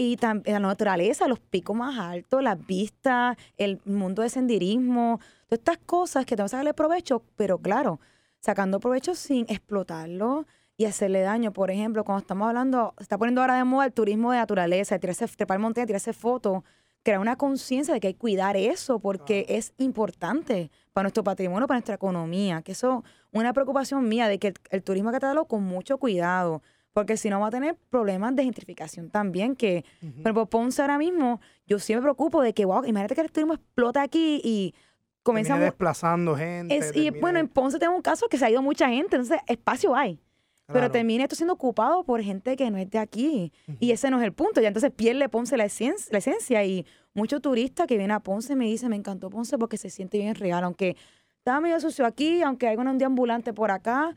Y 0.00 0.16
también 0.16 0.62
la 0.62 0.68
naturaleza, 0.68 1.26
los 1.26 1.40
picos 1.40 1.74
más 1.74 1.98
altos, 1.98 2.40
las 2.40 2.64
vistas, 2.64 3.36
el 3.56 3.80
mundo 3.84 4.22
de 4.22 4.28
senderismo, 4.28 5.18
todas 5.48 5.58
estas 5.58 5.78
cosas 5.78 6.24
que 6.24 6.36
tenemos 6.36 6.52
que 6.52 6.56
sacarle 6.56 6.72
provecho, 6.72 7.24
pero 7.34 7.58
claro, 7.58 7.98
sacando 8.38 8.78
provecho 8.78 9.16
sin 9.16 9.44
explotarlo 9.48 10.46
y 10.76 10.84
hacerle 10.84 11.22
daño. 11.22 11.52
Por 11.52 11.72
ejemplo, 11.72 12.04
cuando 12.04 12.20
estamos 12.20 12.46
hablando, 12.46 12.94
se 12.98 13.02
está 13.02 13.18
poniendo 13.18 13.40
ahora 13.40 13.56
de 13.56 13.64
moda 13.64 13.86
el 13.86 13.92
turismo 13.92 14.30
de 14.30 14.38
naturaleza, 14.38 14.94
de 14.94 15.00
tirarse, 15.00 15.26
trepar 15.26 15.58
montaña, 15.58 15.84
tirarse 15.84 16.12
fotos, 16.12 16.62
crear 17.02 17.18
una 17.18 17.34
conciencia 17.34 17.92
de 17.92 17.98
que 17.98 18.06
hay 18.06 18.14
que 18.14 18.20
cuidar 18.20 18.56
eso 18.56 19.00
porque 19.00 19.46
es 19.48 19.74
importante 19.78 20.70
para 20.92 21.04
nuestro 21.06 21.24
patrimonio, 21.24 21.66
para 21.66 21.78
nuestra 21.78 21.96
economía, 21.96 22.62
que 22.62 22.70
eso 22.70 23.02
una 23.32 23.52
preocupación 23.52 24.08
mía 24.08 24.28
de 24.28 24.38
que 24.38 24.48
el, 24.48 24.54
el 24.70 24.82
turismo 24.84 25.08
hay 25.08 25.14
que 25.14 25.20
tratarlo 25.20 25.46
con 25.46 25.64
mucho 25.64 25.98
cuidado, 25.98 26.62
porque 26.98 27.16
si 27.16 27.30
no 27.30 27.38
va 27.38 27.46
a 27.46 27.50
tener 27.52 27.76
problemas 27.90 28.34
de 28.34 28.42
gentrificación 28.42 29.08
también, 29.08 29.54
que, 29.54 29.84
por 30.00 30.20
ejemplo, 30.22 30.46
Ponce 30.46 30.82
ahora 30.82 30.98
mismo, 30.98 31.40
yo 31.64 31.78
sí 31.78 31.94
me 31.94 32.02
preocupo 32.02 32.42
de 32.42 32.52
que, 32.52 32.64
wow, 32.64 32.84
imagínate 32.84 33.14
que 33.14 33.20
el 33.20 33.30
turismo 33.30 33.54
explota 33.54 34.02
aquí 34.02 34.40
y 34.42 34.74
comienza 35.22 35.56
desplazando 35.56 36.34
gente. 36.34 36.76
Es, 36.76 36.96
y 36.96 37.10
bueno, 37.10 37.38
en 37.38 37.46
Ponce 37.46 37.78
tengo 37.78 37.94
un 37.94 38.02
caso 38.02 38.26
que 38.28 38.36
se 38.36 38.46
ha 38.46 38.50
ido 38.50 38.62
mucha 38.62 38.88
gente, 38.88 39.14
entonces 39.14 39.38
espacio 39.46 39.94
hay. 39.94 40.20
Pero 40.66 40.90
termina 40.90 41.22
esto 41.22 41.36
siendo 41.36 41.52
ocupado 41.52 42.02
por 42.02 42.20
gente 42.20 42.56
que 42.56 42.68
no 42.68 42.78
es 42.78 42.90
de 42.90 42.98
aquí. 42.98 43.52
Y 43.78 43.92
ese 43.92 44.10
no 44.10 44.18
es 44.18 44.24
el 44.24 44.32
punto. 44.32 44.60
Ya 44.60 44.66
entonces 44.66 44.90
pierde 44.90 45.28
Ponce 45.28 45.56
la 45.56 45.66
esencia, 45.66 46.08
la 46.10 46.18
esencia. 46.18 46.64
Y 46.64 46.84
muchos 47.14 47.40
turistas 47.40 47.86
que 47.86 47.94
vienen 47.94 48.10
a 48.10 48.20
Ponce 48.24 48.56
me 48.56 48.64
dicen, 48.64 48.90
me 48.90 48.96
encantó 48.96 49.30
Ponce 49.30 49.56
porque 49.56 49.76
se 49.76 49.88
siente 49.88 50.18
bien 50.18 50.34
real. 50.34 50.64
Aunque 50.64 50.96
estaba 51.38 51.60
medio 51.60 51.78
sucio 51.78 52.04
aquí, 52.04 52.42
aunque 52.42 52.66
hay 52.66 52.76
un 52.76 52.98
deambulante 52.98 53.54
por 53.54 53.70
acá, 53.70 54.16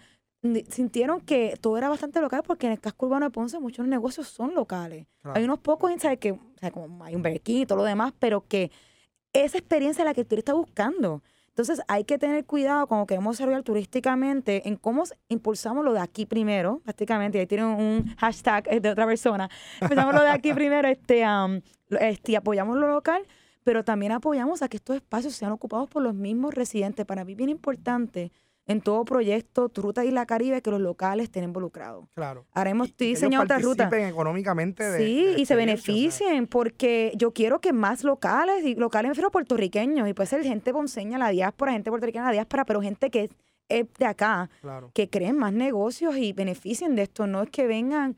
sintieron 0.70 1.22
que 1.22 1.56
todo 1.62 1.78
era 1.78 1.90
bastante 1.90 2.20
local 2.22 2.42
porque 2.46 2.66
en 2.68 2.74
el 2.74 2.80
casco 2.80 3.06
urbano 3.06 3.26
de 3.28 3.32
Ponce 3.32 3.60
muchos 3.60 3.88
negocios 3.88 4.28
son 4.28 4.56
locales. 4.56 5.08
Claro. 5.22 5.38
Hay 5.38 5.44
unos 5.44 5.60
pocos, 5.60 5.92
¿sabes? 6.00 6.20
Que, 6.20 6.32
o 6.32 6.40
sea, 6.60 6.72
como 6.72 7.04
hay 7.04 7.16
un 7.16 7.24
King 7.44 7.62
y 7.62 7.66
todo 7.66 7.78
lo 7.78 7.84
demás, 7.84 8.14
pero 8.20 8.46
que 8.48 8.72
esa 9.34 9.58
experiencia 9.58 10.02
es 10.02 10.06
la 10.06 10.14
que 10.14 10.22
el 10.22 10.28
turista 10.28 10.52
está 10.52 10.58
buscando. 10.60 11.22
Entonces 11.50 11.82
hay 11.88 12.06
que 12.06 12.18
tener 12.18 12.46
cuidado 12.46 12.88
cuando 12.88 13.06
queremos 13.06 13.38
desarrollar 13.38 13.62
turísticamente 13.64 14.68
en 14.68 14.78
cómo 14.78 15.04
impulsamos 15.28 15.84
lo 15.84 15.94
de 15.94 16.00
aquí 16.00 16.26
primero, 16.26 16.80
prácticamente, 16.84 17.38
y 17.38 17.42
ahí 17.42 17.48
tiene 17.48 17.66
un 17.66 18.16
hashtag 18.18 18.68
eh, 18.72 18.80
de 18.80 18.90
otra 18.90 19.06
persona, 19.06 19.50
empezamos 19.82 20.16
lo 20.16 20.22
de 20.22 20.30
aquí 20.30 20.54
primero, 20.54 20.88
este, 20.88 21.24
lo- 21.90 22.00
este, 22.00 22.38
apoyamos 22.38 22.78
lo 22.78 22.88
local, 22.88 23.28
pero 23.66 23.84
también 23.84 24.14
apoyamos 24.14 24.62
a 24.62 24.70
que 24.70 24.78
estos 24.78 24.96
espacios 24.96 25.36
sean 25.36 25.52
ocupados 25.52 25.90
por 25.90 26.02
los 26.02 26.16
mismos 26.16 26.54
residentes. 26.56 27.06
Para 27.06 27.26
mí 27.26 27.34
es 27.34 27.38
bien 27.38 27.50
importante 27.50 28.32
en 28.68 28.80
todo 28.82 29.04
proyecto, 29.06 29.70
tu 29.70 29.82
ruta 29.82 30.06
Isla 30.06 30.26
Caribe, 30.26 30.62
que 30.62 30.72
los 30.72 30.80
locales 30.80 31.26
estén 31.26 31.44
involucrados. 31.44 32.06
Claro. 32.14 32.46
Ahora 32.54 32.70
hemos 32.70 32.90
Y- 32.90 32.96
y 33.00 33.08
diseñado 33.08 33.44
otra 33.44 33.58
ruta. 33.60 33.84
participen 33.86 34.10
económicamente 34.10 34.84
de 34.84 34.98
Sí, 35.00 35.16
de 35.26 35.32
la 35.34 35.38
y 35.40 35.46
se 35.46 35.54
experiencia, 35.54 35.54
o 35.54 35.58
sea, 35.58 35.96
beneficien, 36.28 36.48
porque 36.48 37.12
yo 37.18 37.32
quiero 37.34 37.60
que 37.60 37.74
más 37.74 38.04
locales, 38.04 38.64
y 38.64 38.76
locales 38.76 39.10
me 39.10 39.14
refiero 39.14 39.28
a 39.30 39.32
puertorriqueños, 39.32 40.08
y 40.08 40.14
puede 40.14 40.28
ser 40.28 40.44
gente 40.44 40.72
ponceña, 40.72 41.18
la 41.18 41.30
diáspora, 41.30 41.72
gente 41.74 41.90
puertorriqueña, 41.90 42.26
la 42.26 42.32
diáspora, 42.32 42.66
pero 42.66 42.82
gente 42.82 43.10
que 43.10 43.24
es, 43.26 43.30
es 43.68 43.88
de 43.98 44.06
acá, 44.06 44.50
Claro. 44.62 44.92
que 44.94 45.10
creen 45.10 45.38
más 45.38 45.54
negocios 45.54 46.16
y 46.18 46.34
beneficien 46.34 46.96
de 46.96 47.04
esto. 47.04 47.26
No 47.28 47.42
es 47.44 47.50
que 47.50 47.66
vengan 47.68 48.16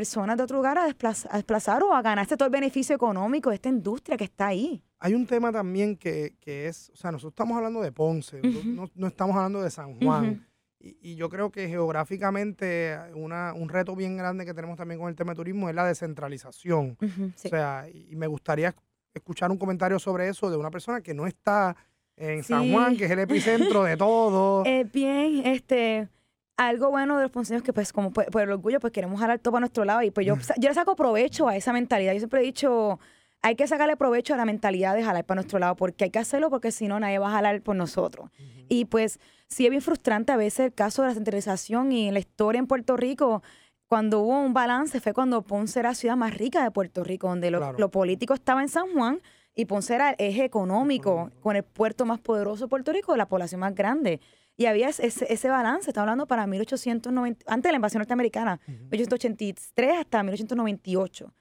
personas 0.00 0.36
de 0.36 0.42
otro 0.42 0.56
lugar 0.58 0.76
a 0.78 0.84
desplazar, 0.84 1.30
a 1.32 1.36
desplazar 1.36 1.82
o 1.82 1.94
a 1.94 2.02
ganarse 2.02 2.36
todo 2.36 2.46
el 2.46 2.52
beneficio 2.52 2.94
económico 2.94 3.48
de 3.50 3.56
esta 3.56 3.68
industria 3.70 4.16
que 4.16 4.24
está 4.24 4.48
ahí. 4.48 4.82
Hay 4.98 5.14
un 5.14 5.26
tema 5.26 5.50
también 5.52 5.96
que, 5.96 6.34
que 6.40 6.66
es, 6.68 6.90
o 6.92 6.96
sea, 6.96 7.10
nosotros 7.12 7.32
estamos 7.32 7.56
hablando 7.56 7.80
de 7.80 7.92
Ponce, 7.92 8.40
no- 8.42 8.48
Ujú. 8.58 8.68
no, 8.68 8.90
no 8.94 9.06
estamos 9.06 9.34
hablando 9.36 9.62
de 9.62 9.70
San 9.70 9.98
Juan. 10.00 10.46
Y, 10.78 10.96
y 11.12 11.14
yo 11.16 11.28
creo 11.30 11.50
que 11.50 11.68
geográficamente 11.68 12.96
una, 13.14 13.52
un 13.54 13.68
reto 13.68 13.96
bien 13.96 14.16
grande 14.16 14.44
que 14.44 14.54
tenemos 14.54 14.76
también 14.76 15.00
con 15.00 15.08
el 15.08 15.16
tema 15.16 15.32
de 15.32 15.36
turismo 15.36 15.68
es 15.68 15.74
la 15.74 15.86
descentralización. 15.86 16.96
Sí. 17.36 17.48
O 17.48 17.50
sea, 17.50 17.86
y, 17.92 18.08
y 18.12 18.16
me 18.16 18.26
gustaría 18.26 18.74
escuchar 19.14 19.50
un 19.50 19.58
comentario 19.58 19.98
sobre 19.98 20.28
eso 20.28 20.50
de 20.50 20.56
una 20.56 20.70
persona 20.70 21.00
que 21.00 21.14
no 21.14 21.26
está 21.26 21.74
en 22.16 22.42
San. 22.44 22.70
Juan, 22.72 22.96
que 22.96 23.06
es 23.06 23.10
el 23.10 23.18
epicentro 23.20 23.82
de 23.84 23.96
todo. 23.96 24.62
Eh, 24.66 24.84
bien, 24.92 25.42
este, 25.46 26.08
algo 26.56 26.90
bueno 26.90 27.16
de 27.16 27.22
los 27.24 27.30
ponceños 27.30 27.62
que 27.62 27.72
pues 27.72 27.92
como 27.92 28.12
por, 28.12 28.26
por 28.26 28.42
el 28.42 28.50
orgullo 28.50 28.80
pues 28.80 28.92
queremos 28.92 29.20
jalar 29.20 29.38
todo 29.38 29.52
para 29.52 29.60
nuestro 29.60 29.84
lado 29.84 30.02
y 30.02 30.10
pues 30.10 30.26
yo, 30.26 30.36
sa- 30.40 30.54
yo 30.58 30.68
le 30.68 30.74
saco 30.74 30.96
provecho 30.96 31.48
a 31.48 31.56
esa 31.56 31.72
mentalidad. 31.72 32.12
Yo 32.14 32.18
siempre 32.20 32.40
he 32.40 32.44
dicho, 32.44 32.98
hay 33.42 33.56
que 33.56 33.66
sacarle 33.66 33.96
provecho 33.96 34.32
a 34.34 34.36
la 34.36 34.44
mentalidad 34.46 34.94
de 34.94 35.02
jalar 35.04 35.24
para 35.24 35.36
nuestro 35.36 35.58
lado 35.58 35.76
porque 35.76 36.04
hay 36.04 36.10
que 36.10 36.18
hacerlo 36.18 36.48
porque 36.50 36.72
si 36.72 36.88
no 36.88 36.98
nadie 36.98 37.18
va 37.18 37.28
a 37.28 37.32
jalar 37.32 37.60
por 37.62 37.76
nosotros. 37.76 38.30
Y 38.68 38.86
pues 38.86 39.20
sí 39.48 39.64
es 39.66 39.70
bien 39.70 39.82
frustrante 39.82 40.32
a 40.32 40.36
veces 40.36 40.66
el 40.66 40.72
caso 40.74 41.02
de 41.02 41.08
la 41.08 41.14
centralización 41.14 41.92
y 41.92 42.10
la 42.10 42.18
historia 42.18 42.58
en 42.58 42.66
Puerto 42.66 42.96
Rico. 42.96 43.42
Cuando 43.88 44.20
hubo 44.20 44.40
un 44.40 44.52
balance 44.52 44.98
fue 45.00 45.12
cuando 45.12 45.42
Ponce 45.42 45.78
era 45.78 45.90
la 45.90 45.94
ciudad 45.94 46.16
más 46.16 46.34
rica 46.36 46.64
de 46.64 46.72
Puerto 46.72 47.04
Rico, 47.04 47.28
donde 47.28 47.50
lo, 47.52 47.58
Claro. 47.58 47.78
lo 47.78 47.90
político 47.90 48.34
estaba 48.34 48.62
en 48.62 48.68
San 48.68 48.92
Juan 48.92 49.20
y 49.54 49.66
Ponce 49.66 49.94
era 49.94 50.10
el 50.10 50.16
eje 50.18 50.44
Económico. 50.44 51.30
con 51.40 51.54
el 51.54 51.62
puerto 51.62 52.04
más 52.04 52.18
poderoso 52.18 52.64
de 52.64 52.68
Puerto 52.68 52.92
Rico, 52.92 53.16
la 53.16 53.28
población 53.28 53.60
más 53.60 53.74
grande. 53.76 54.20
Y 54.56 54.66
había 54.66 54.88
ese, 54.88 55.06
ese- 55.06 55.30
ese 55.32 55.48
balance, 55.50 55.90
estamos 55.90 56.04
hablando 56.06 56.26
para 56.26 56.46
1890, 56.46 57.44
antes 57.52 57.68
de 57.68 57.72
la 57.72 57.76
invasión 57.76 58.00
norteamericana, 58.00 58.58
1883 58.90 59.98
hasta 59.98 60.22
1898. 60.22 61.32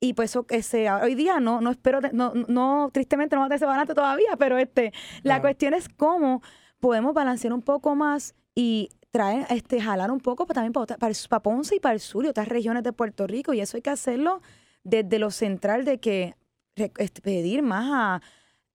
Y 0.00 0.14
pues 0.14 0.30
eso 0.30 0.44
que 0.46 0.62
se, 0.62 0.90
hoy 0.90 1.14
día 1.14 1.38
no, 1.40 1.60
no 1.60 1.70
espero, 1.70 2.00
no, 2.12 2.32
no, 2.48 2.90
tristemente 2.92 3.36
no 3.36 3.40
va 3.40 3.46
a 3.46 3.48
tener 3.48 3.56
ese 3.56 3.66
balance 3.66 3.94
todavía, 3.94 4.36
pero 4.38 4.58
este, 4.58 4.92
la 5.18 5.34
Claro. 5.34 5.42
cuestión 5.42 5.74
es 5.74 5.88
cómo 5.88 6.42
podemos 6.80 7.14
balancear 7.14 7.52
un 7.52 7.62
poco 7.62 7.94
más 7.94 8.34
y 8.54 8.88
traer, 9.12 9.46
este, 9.50 9.80
jalar 9.80 10.10
un 10.10 10.18
poco 10.20 10.46
pues, 10.46 10.54
también 10.54 10.72
para, 10.72 10.82
otra- 10.84 10.96
para, 10.98 11.14
para 11.28 11.42
Ponce 11.42 11.76
y 11.76 11.80
para 11.80 11.94
el 11.94 12.00
sur 12.00 12.24
y 12.24 12.28
otras 12.28 12.48
regiones 12.48 12.82
de 12.82 12.92
Puerto 12.92 13.26
Rico. 13.28 13.52
Y 13.54 13.60
eso 13.60 13.76
hay 13.76 13.82
que 13.82 13.90
hacerlo 13.90 14.40
desde 14.82 15.18
lo 15.20 15.30
central 15.30 15.84
de 15.84 16.00
que 16.00 16.34
este, 16.74 17.20
pedir 17.22 17.62
más 17.62 17.88
a, 17.92 18.22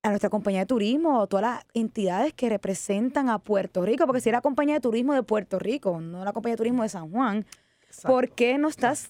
a 0.07 0.11
nuestra 0.11 0.29
compañía 0.29 0.61
de 0.61 0.65
turismo 0.65 1.19
o 1.19 1.27
todas 1.27 1.43
las 1.43 1.65
entidades 1.73 2.33
que 2.33 2.49
representan 2.49 3.29
a 3.29 3.39
Puerto 3.39 3.83
Rico, 3.83 4.05
porque 4.05 4.21
si 4.21 4.29
era 4.29 4.41
compañía 4.41 4.75
de 4.75 4.81
turismo 4.81 5.13
de 5.13 5.23
Puerto 5.23 5.59
Rico, 5.59 5.99
no 5.99 6.23
la 6.23 6.33
compañía 6.33 6.53
de 6.53 6.57
turismo 6.57 6.83
de 6.83 6.89
San 6.89 7.11
Juan, 7.11 7.45
Exacto. 7.87 8.07
¿por 8.07 8.29
qué 8.31 8.57
no 8.57 8.69
estás 8.69 9.09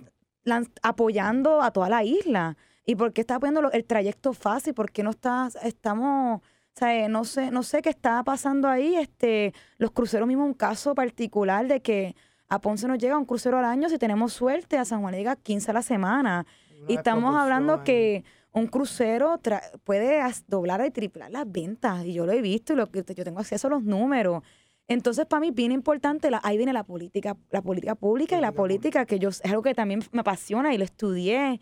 apoyando 0.81 1.61
a 1.61 1.71
toda 1.71 1.89
la 1.89 2.03
isla? 2.03 2.57
¿Y 2.85 2.95
por 2.95 3.13
qué 3.13 3.21
estás 3.21 3.37
apoyando 3.37 3.71
el 3.71 3.85
trayecto 3.85 4.33
fácil? 4.33 4.73
¿Por 4.73 4.91
qué 4.91 5.03
no 5.03 5.11
estás, 5.11 5.55
estamos, 5.61 6.41
o 6.41 6.43
sea, 6.73 6.95
eh, 6.95 7.09
no 7.09 7.25
sé, 7.25 7.51
no 7.51 7.63
sé 7.63 7.81
qué 7.81 7.89
está 7.89 8.23
pasando 8.23 8.67
ahí? 8.67 8.95
Este, 8.95 9.53
los 9.77 9.91
cruceros 9.91 10.27
mismo 10.27 10.45
un 10.45 10.53
caso 10.53 10.95
particular 10.95 11.67
de 11.67 11.81
que 11.81 12.15
a 12.49 12.59
Ponce 12.59 12.87
nos 12.87 12.97
llega 12.97 13.17
un 13.17 13.25
crucero 13.25 13.57
al 13.59 13.65
año, 13.65 13.89
si 13.89 13.97
tenemos 13.97 14.33
suerte, 14.33 14.77
a 14.77 14.85
San 14.85 15.01
Juan 15.01 15.11
le 15.11 15.19
llega 15.19 15.35
15 15.35 15.71
a 15.71 15.73
la 15.73 15.81
semana. 15.81 16.45
Una 16.71 16.91
Y 16.91 16.95
estamos 16.95 17.35
hablando 17.35 17.83
que 17.83 18.23
un 18.57 18.67
crucero 18.67 19.39
tra- 19.39 19.61
puede 19.83 20.21
doblar 20.47 20.85
y 20.85 20.91
triplar 20.91 21.31
las 21.31 21.49
ventas. 21.51 22.05
Y 22.05 22.13
yo 22.13 22.25
lo 22.25 22.31
he 22.31 22.41
visto 22.41 22.73
y 22.73 22.75
lo 22.75 22.87
que 22.91 23.03
yo 23.13 23.23
tengo 23.23 23.39
acceso 23.39 23.67
a 23.67 23.69
los 23.71 23.83
números. 23.83 24.43
Entonces, 24.87 25.25
para 25.25 25.41
mí, 25.41 25.51
bien 25.51 25.71
importante, 25.71 26.31
la- 26.31 26.39
ahí 26.43 26.57
viene 26.57 26.71
la 26.73 26.83
política, 26.83 27.35
la 27.51 27.61
política 27.61 27.95
pública 27.95 28.37
y 28.37 28.41
la 28.41 28.51
Política 28.53 29.05
que 29.05 29.19
yo 29.19 29.29
es 29.29 29.43
algo 29.45 29.61
que 29.61 29.73
también 29.75 30.01
me 30.11 30.21
apasiona 30.21 30.73
y 30.73 30.77
lo 30.77 30.83
estudié. 30.85 31.59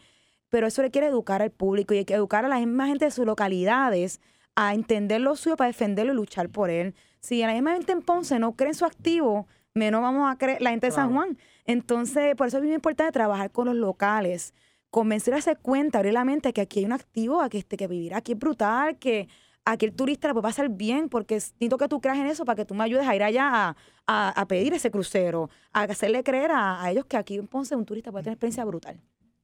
Pero 0.49 0.67
eso 0.67 0.81
requiere 0.83 1.07
educar 1.07 1.41
al 1.41 1.51
público 1.51 1.93
y 1.93 1.97
hay 1.99 2.05
que 2.05 2.13
educar 2.13 2.45
a 2.45 2.47
la 2.47 2.57
misma 2.59 2.87
gente 2.87 3.05
de 3.05 3.11
sus 3.11 3.25
localidades 3.25 4.21
a 4.55 4.73
entender 4.73 5.19
lo 5.21 5.35
suyo 5.35 5.57
para 5.57 5.67
defenderlo 5.67 6.13
y 6.13 6.15
luchar 6.15 6.49
por 6.49 6.69
él. 6.69 6.93
Si 7.19 7.41
la 7.41 7.51
misma 7.53 7.73
gente 7.73 7.91
en 7.91 8.01
Ponce 8.03 8.37
no 8.39 8.53
cree 8.55 8.69
en 8.69 8.75
su 8.75 8.85
activo, 8.85 9.47
menos 9.73 10.01
vamos 10.01 10.31
a 10.31 10.37
creer 10.37 10.61
la 10.61 10.69
gente 10.69 10.87
de 10.87 10.91
San. 10.91 11.11
Juan. 11.11 11.37
Entonces, 11.65 12.35
por 12.35 12.47
eso 12.47 12.57
es 12.57 12.63
bien 12.63 12.75
importante 12.75 13.11
trabajar 13.11 13.51
con 13.51 13.65
los 13.65 13.75
locales, 13.75 14.53
convencer 14.95 15.33
a 15.33 15.37
hacer 15.39 15.57
cuenta, 15.61 15.97
abrir 15.97 16.13
la 16.13 16.23
mente 16.23 16.53
que 16.53 16.61
aquí 16.61 16.79
hay 16.79 16.85
un 16.85 16.93
activo, 16.93 17.41
a 17.41 17.49
que, 17.49 17.57
este, 17.57 17.75
que 17.75 17.85
vivir 17.85 18.13
aquí 18.13 18.31
es 18.31 18.39
brutal, 18.39 18.97
que 18.97 19.27
aquí 19.65 19.85
el 19.85 19.93
turista 19.93 20.29
la 20.29 20.33
puede 20.33 20.43
pasar 20.43 20.69
bien, 20.69 21.09
porque 21.09 21.35
es- 21.35 21.51
necesito 21.55 21.77
que 21.77 21.89
tú 21.89 21.99
creas 21.99 22.17
en 22.17 22.27
eso 22.27 22.45
para 22.45 22.55
que 22.55 22.63
tú 22.63 22.73
me 22.75 22.85
ayudes 22.85 23.05
a 23.05 23.13
ir 23.13 23.21
allá 23.21 23.49
a, 23.53 23.75
a- 24.07 24.29
a 24.29 24.47
pedir 24.47 24.73
ese 24.73 24.89
crucero, 24.91 25.49
a 25.73 25.81
hacerle 25.81 26.23
creer 26.23 26.51
a, 26.51 26.81
a 26.81 26.91
ellos 26.91 27.05
que 27.07 27.17
aquí 27.17 27.35
en 27.35 27.45
Ponce 27.47 27.75
un 27.75 27.83
turista 27.85 28.09
puede 28.09 28.23
tener 28.23 28.35
experiencia 28.35 28.63
brutal. 28.63 28.97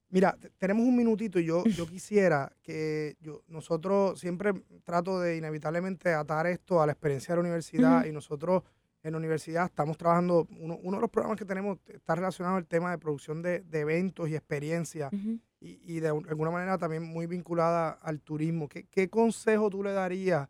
Mira, 0.09 0.37
te- 0.39 0.51
tenemos 0.57 0.85
un 0.87 0.95
minutito 0.95 1.37
y 1.37 1.43
yo, 1.45 1.65
yo 1.75 1.85
quisiera 1.85 2.49
que 2.63 3.17
yo, 3.19 3.41
nosotros 3.49 4.17
siempre 4.21 4.53
trato 4.85 5.19
de 5.19 5.35
inevitablemente 5.35 6.13
atar 6.13 6.47
esto 6.47 6.81
a 6.81 6.85
la 6.85 6.93
experiencia 6.93 7.33
de 7.33 7.37
la 7.37 7.41
universidad 7.41 8.05
y 8.05 8.13
nosotros 8.13 8.63
en 9.03 9.11
la 9.13 9.17
universidad 9.17 9.65
estamos 9.65 9.97
trabajando, 9.97 10.47
uno, 10.59 10.77
uno 10.83 10.97
de 10.97 11.01
los 11.01 11.09
programas 11.09 11.37
que 11.37 11.45
tenemos 11.45 11.79
está 11.87 12.15
relacionado 12.15 12.57
al 12.57 12.67
tema 12.67 12.91
de 12.91 12.97
producción 12.97 13.41
de, 13.41 13.61
de 13.61 13.79
eventos 13.79 14.29
y 14.29 14.35
experiencias 14.35 15.11
Ujú. 15.11 15.39
y, 15.59 15.79
y 15.95 15.99
de 15.99 16.11
un- 16.11 16.27
alguna 16.29 16.51
manera 16.51 16.77
también 16.77 17.03
muy 17.03 17.25
vinculada 17.25 17.89
al 17.91 18.19
turismo. 18.21 18.67
¿Qué, 18.69 18.85
qué 18.85 19.09
consejo 19.09 19.69
tú 19.69 19.81
le 19.83 19.91
darías 19.91 20.47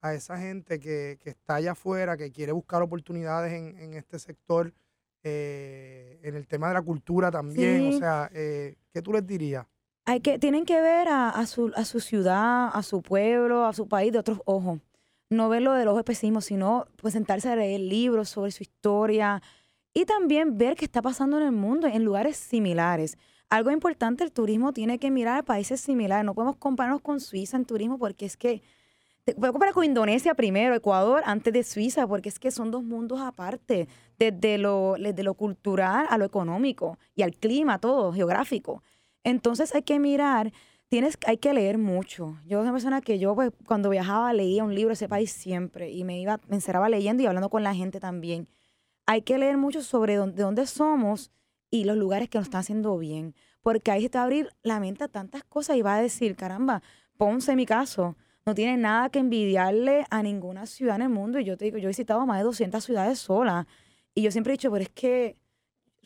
a 0.00 0.14
esa 0.14 0.38
gente 0.38 0.78
que, 0.78 1.18
que 1.20 1.30
está 1.30 1.56
allá 1.56 1.72
afuera, 1.72 2.16
que 2.16 2.30
quiere 2.30 2.52
buscar 2.52 2.82
oportunidades 2.82 3.52
en, 3.52 3.76
en 3.78 3.94
este 3.94 4.20
sector, 4.20 4.72
eh, 5.24 6.20
en 6.22 6.36
el 6.36 6.46
tema 6.46 6.68
de 6.68 6.74
la 6.74 6.82
cultura 6.82 7.30
también? 7.32 7.88
O 7.88 7.92
Sí. 7.92 7.98
sea, 7.98 8.30
eh, 8.32 8.76
¿qué 8.92 9.02
tú 9.02 9.12
les 9.12 9.26
dirías? 9.26 9.66
Hay 10.04 10.20
que, 10.20 10.38
tienen 10.38 10.64
que 10.64 10.80
ver 10.80 11.08
a, 11.08 11.30
a 11.30 11.46
su, 11.46 11.72
a 11.76 11.84
su 11.84 11.98
ciudad, 12.00 12.70
a 12.72 12.82
su 12.82 13.02
pueblo, 13.02 13.66
a 13.66 13.72
su 13.74 13.88
país 13.88 14.12
de 14.12 14.20
otros 14.20 14.40
ojos. 14.46 14.78
No 15.30 15.48
verlo 15.48 15.74
del 15.74 15.88
ojo 15.88 15.98
especismo, 15.98 16.40
sino 16.40 16.86
pues 16.96 17.14
sentarse 17.14 17.50
a 17.50 17.56
leer 17.56 17.80
libros 17.80 18.30
sobre 18.30 18.50
su 18.50 18.62
historia 18.62 19.42
y 19.92 20.04
también 20.04 20.56
ver 20.56 20.74
qué 20.76 20.84
está 20.84 21.02
pasando 21.02 21.38
en 21.38 21.46
el 21.46 21.52
mundo 21.52 21.86
en 21.86 22.04
lugares 22.04 22.36
similares. 22.36 23.18
Algo 23.50 23.70
importante, 23.70 24.24
el 24.24 24.32
turismo 24.32 24.72
tiene 24.72 24.98
que 24.98 25.10
mirar 25.10 25.38
a 25.38 25.42
países 25.42 25.80
similares. 25.80 26.24
No 26.24 26.34
podemos 26.34 26.56
compararnos 26.56 27.02
con 27.02 27.20
Suiza 27.20 27.56
en 27.56 27.64
turismo 27.64 27.98
porque 27.98 28.26
es 28.26 28.36
que 28.36 28.62
puedo 29.34 29.52
comparar 29.52 29.74
con 29.74 29.84
Indonesia 29.84 30.34
primero, 30.34 30.74
Ecuador 30.74 31.22
antes 31.24 31.52
de 31.52 31.62
Suiza, 31.62 32.06
porque 32.06 32.28
es 32.28 32.38
que 32.38 32.50
son 32.50 32.70
dos 32.70 32.82
mundos 32.82 33.20
aparte, 33.20 33.88
desde 34.18 34.58
lo, 34.58 34.94
desde 34.98 35.22
lo 35.22 35.34
cultural 35.34 36.06
a 36.08 36.18
lo 36.18 36.24
económico 36.24 36.98
y 37.14 37.22
al 37.22 37.34
clima, 37.34 37.78
todo, 37.78 38.12
geográfico. 38.12 38.82
Entonces 39.24 39.74
hay 39.74 39.82
que 39.82 39.98
mirar, 39.98 40.52
tienes, 40.88 41.18
hay 41.26 41.38
que 41.38 41.52
leer 41.54 41.78
mucho. 41.78 42.38
Yo 42.44 42.58
soy 42.58 42.62
una 42.62 42.72
persona 42.72 43.00
que 43.00 43.18
yo 43.18 43.34
pues, 43.34 43.52
cuando 43.66 43.90
viajaba 43.90 44.32
leía 44.32 44.64
un 44.64 44.74
libro 44.74 44.88
de 44.88 44.94
ese 44.94 45.08
país 45.08 45.32
siempre 45.32 45.90
y 45.90 46.04
me 46.04 46.20
iba, 46.20 46.40
me 46.48 46.56
encerraba 46.56 46.88
leyendo 46.88 47.22
y 47.22 47.26
hablando 47.26 47.50
con 47.50 47.62
la 47.62 47.74
gente 47.74 48.00
también. 48.00 48.48
Hay 49.06 49.22
que 49.22 49.38
leer 49.38 49.56
mucho 49.56 49.82
sobre 49.82 50.16
dónde, 50.16 50.36
de 50.36 50.42
dónde 50.42 50.66
somos 50.66 51.30
y 51.70 51.84
los 51.84 51.96
lugares 51.96 52.28
que 52.28 52.38
nos 52.38 52.46
están 52.46 52.60
haciendo 52.60 52.96
bien, 52.98 53.34
porque 53.62 53.90
ahí 53.90 54.02
se 54.02 54.10
te 54.10 54.18
va 54.18 54.22
a 54.22 54.24
abrir 54.24 54.50
la 54.62 54.80
mente 54.80 55.04
a 55.04 55.08
tantas 55.08 55.44
cosas 55.44 55.76
y 55.76 55.82
va 55.82 55.96
a 55.96 56.02
decir, 56.02 56.36
caramba, 56.36 56.82
Ponce 57.18 57.50
en 57.50 57.56
mi 57.56 57.66
caso, 57.66 58.16
no 58.46 58.54
tiene 58.54 58.76
nada 58.76 59.10
que 59.10 59.18
envidiarle 59.18 60.06
a 60.08 60.22
ninguna 60.22 60.66
ciudad 60.66 60.96
en 60.96 61.02
el 61.02 61.08
mundo. 61.08 61.40
Y 61.40 61.44
yo 61.44 61.56
te 61.56 61.64
digo, 61.66 61.78
yo 61.78 61.88
he 61.88 61.88
visitado 61.88 62.24
más 62.26 62.38
de 62.38 62.44
200 62.44 62.82
ciudades 62.82 63.18
sola. 63.18 63.66
Y 64.14 64.22
yo 64.22 64.30
siempre 64.30 64.52
he 64.52 64.56
dicho, 64.56 64.70
pero 64.70 64.84
es 64.84 64.88
que 64.90 65.36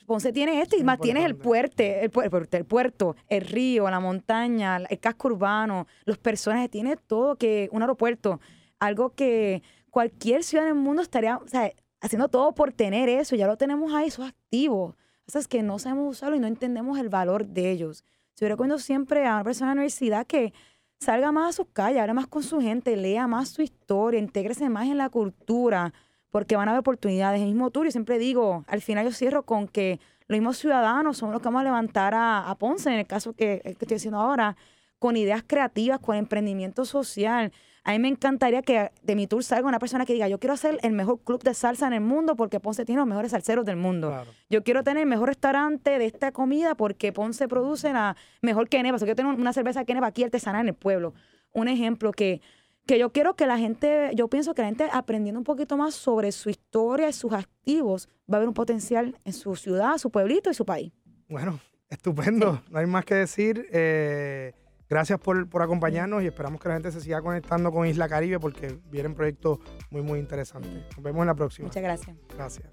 Ponce 0.06 0.32
tiene 0.32 0.60
esto 0.60 0.76
y 0.76 0.82
más 0.84 0.98
tienes 1.00 1.24
el 1.24 1.36
puerto, 1.36 1.82
el, 1.82 2.10
puer- 2.10 2.30
puerto, 2.30 2.56
el 2.56 2.64
puerto, 2.64 3.16
el 3.28 3.42
río, 3.42 3.88
la 3.90 4.00
montaña, 4.00 4.76
el 4.88 4.98
casco 4.98 5.28
urbano, 5.28 5.86
los 6.04 6.18
personajes, 6.18 6.70
tiene 6.70 6.96
todo 6.96 7.36
que 7.36 7.68
un 7.72 7.82
aeropuerto, 7.82 8.40
algo 8.78 9.10
que 9.10 9.62
cualquier 9.90 10.42
ciudad 10.42 10.64
en 10.66 10.76
el 10.76 10.82
mundo 10.82 11.02
estaría, 11.02 11.36
o 11.36 11.46
sea, 11.48 11.70
haciendo 12.00 12.28
todo 12.28 12.52
por 12.54 12.72
tener 12.72 13.08
eso, 13.08 13.36
ya 13.36 13.46
lo 13.46 13.56
tenemos 13.56 13.92
ahí, 13.94 14.08
eso 14.08 14.22
es 14.24 14.30
activo. 14.30 14.96
O 15.26 15.30
sea, 15.30 15.40
es 15.40 15.48
que 15.48 15.62
no 15.62 15.78
sabemos 15.78 16.10
usarlo 16.16 16.36
y 16.36 16.40
no 16.40 16.48
entendemos 16.48 16.98
el 16.98 17.08
valor 17.08 17.46
de 17.46 17.70
ellos. 17.70 18.04
Yo 18.36 18.48
recomiendo 18.48 18.78
siempre 18.78 19.24
a 19.26 19.34
una 19.34 19.44
persona 19.44 19.70
de 19.70 19.74
la 19.76 19.80
universidad 19.82 20.26
que 20.26 20.52
salga 20.98 21.30
más 21.30 21.50
a 21.50 21.52
sus 21.52 21.66
calles, 21.72 22.00
hable 22.00 22.14
más 22.14 22.26
con 22.26 22.42
su 22.42 22.60
gente, 22.60 22.96
lea 22.96 23.26
más 23.28 23.50
su 23.50 23.62
historia, 23.62 24.18
intégrese 24.18 24.68
más 24.68 24.88
en 24.88 24.98
la 24.98 25.10
cultura, 25.10 25.92
porque 26.32 26.56
van 26.56 26.66
a 26.68 26.72
haber 26.72 26.80
oportunidades. 26.80 27.40
El 27.40 27.46
mismo 27.46 27.70
tour, 27.70 27.84
yo 27.84 27.92
siempre 27.92 28.18
digo, 28.18 28.64
al 28.66 28.80
final 28.80 29.04
yo 29.04 29.12
cierro 29.12 29.44
con 29.44 29.68
que 29.68 30.00
los 30.26 30.38
mismos 30.38 30.56
ciudadanos 30.56 31.18
son 31.18 31.30
los 31.30 31.40
que 31.40 31.44
vamos 31.44 31.60
a 31.60 31.64
levantar 31.64 32.14
a, 32.14 32.50
a 32.50 32.58
Ponce, 32.58 32.90
en 32.90 32.98
el 32.98 33.06
caso 33.06 33.34
que, 33.34 33.60
que 33.62 33.76
estoy 33.78 33.96
haciendo 33.96 34.18
ahora, 34.18 34.56
con 34.98 35.16
ideas 35.16 35.44
creativas, 35.46 36.00
con 36.00 36.16
emprendimiento 36.16 36.84
social. 36.86 37.52
A 37.84 37.92
mí 37.92 37.98
me 37.98 38.08
encantaría 38.08 38.62
que 38.62 38.92
de 39.02 39.14
mi 39.14 39.26
tour 39.26 39.44
salga 39.44 39.68
una 39.68 39.78
persona 39.78 40.06
que 40.06 40.14
diga, 40.14 40.28
yo 40.28 40.38
quiero 40.38 40.54
hacer 40.54 40.78
el 40.82 40.92
mejor 40.92 41.20
club 41.20 41.42
de 41.42 41.52
salsa 41.52 41.86
en 41.86 41.92
el 41.92 42.00
mundo 42.00 42.34
porque 42.34 42.60
Ponce 42.60 42.84
tiene 42.86 43.00
los 43.00 43.08
mejores 43.08 43.32
salseros 43.32 43.66
del 43.66 43.76
mundo. 43.76 44.08
Claro. 44.08 44.30
Yo 44.48 44.62
quiero 44.62 44.82
tener 44.82 45.02
el 45.02 45.08
mejor 45.08 45.28
restaurante 45.28 45.98
de 45.98 46.06
esta 46.06 46.32
comida 46.32 46.76
porque 46.76 47.12
Ponce 47.12 47.46
produce 47.46 47.92
la 47.92 48.16
mejor 48.40 48.68
quenepa. 48.68 48.94
O 48.94 48.98
sea, 48.98 49.06
yo 49.06 49.14
quiero 49.14 49.28
tener 49.28 49.40
una 49.40 49.52
cerveza 49.52 49.84
quenepa 49.84 50.06
aquí 50.06 50.24
artesanal 50.24 50.62
en 50.62 50.68
el 50.68 50.74
pueblo. 50.74 51.12
Un 51.52 51.68
ejemplo 51.68 52.12
que, 52.12 52.40
que 52.86 52.98
yo 52.98 53.12
quiero 53.12 53.34
que 53.34 53.46
la 53.46 53.58
gente, 53.58 54.10
yo 54.14 54.28
pienso 54.28 54.54
que 54.54 54.62
la 54.62 54.68
gente 54.68 54.88
aprendiendo 54.92 55.38
un 55.38 55.44
poquito 55.44 55.76
más 55.76 55.94
sobre 55.94 56.32
su 56.32 56.50
historia 56.50 57.08
y 57.08 57.12
sus 57.12 57.32
activos 57.32 58.08
va 58.30 58.34
a 58.34 58.36
haber 58.36 58.48
un 58.48 58.54
potencial 58.54 59.16
en 59.24 59.32
su 59.32 59.54
ciudad, 59.56 59.98
su 59.98 60.10
pueblito 60.10 60.50
y 60.50 60.54
su 60.54 60.64
país. 60.64 60.92
Bueno, 61.28 61.60
estupendo. 61.88 62.62
No 62.70 62.78
hay 62.78 62.86
más 62.86 63.04
que 63.04 63.14
decir. 63.14 63.68
Eh, 63.72 64.52
gracias 64.88 65.18
por, 65.20 65.48
por 65.48 65.62
acompañarnos 65.62 66.22
y 66.22 66.26
esperamos 66.26 66.60
que 66.60 66.68
la 66.68 66.74
gente 66.74 66.90
se 66.90 67.00
siga 67.00 67.22
conectando 67.22 67.70
con 67.70 67.86
Isla 67.86 68.08
Caribe 68.08 68.40
porque 68.40 68.78
vienen 68.90 69.14
proyectos 69.14 69.58
muy, 69.90 70.02
muy 70.02 70.18
interesantes. 70.18 70.70
Nos 70.96 71.02
vemos 71.02 71.22
en 71.22 71.26
la 71.28 71.34
próxima. 71.34 71.68
Muchas 71.68 71.82
gracias. 71.82 72.16
Gracias. 72.34 72.68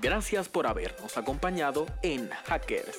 Gracias 0.00 0.48
por 0.48 0.66
habernos 0.66 1.16
acompañado 1.16 1.86
en 2.02 2.28
Hackers. 2.28 2.98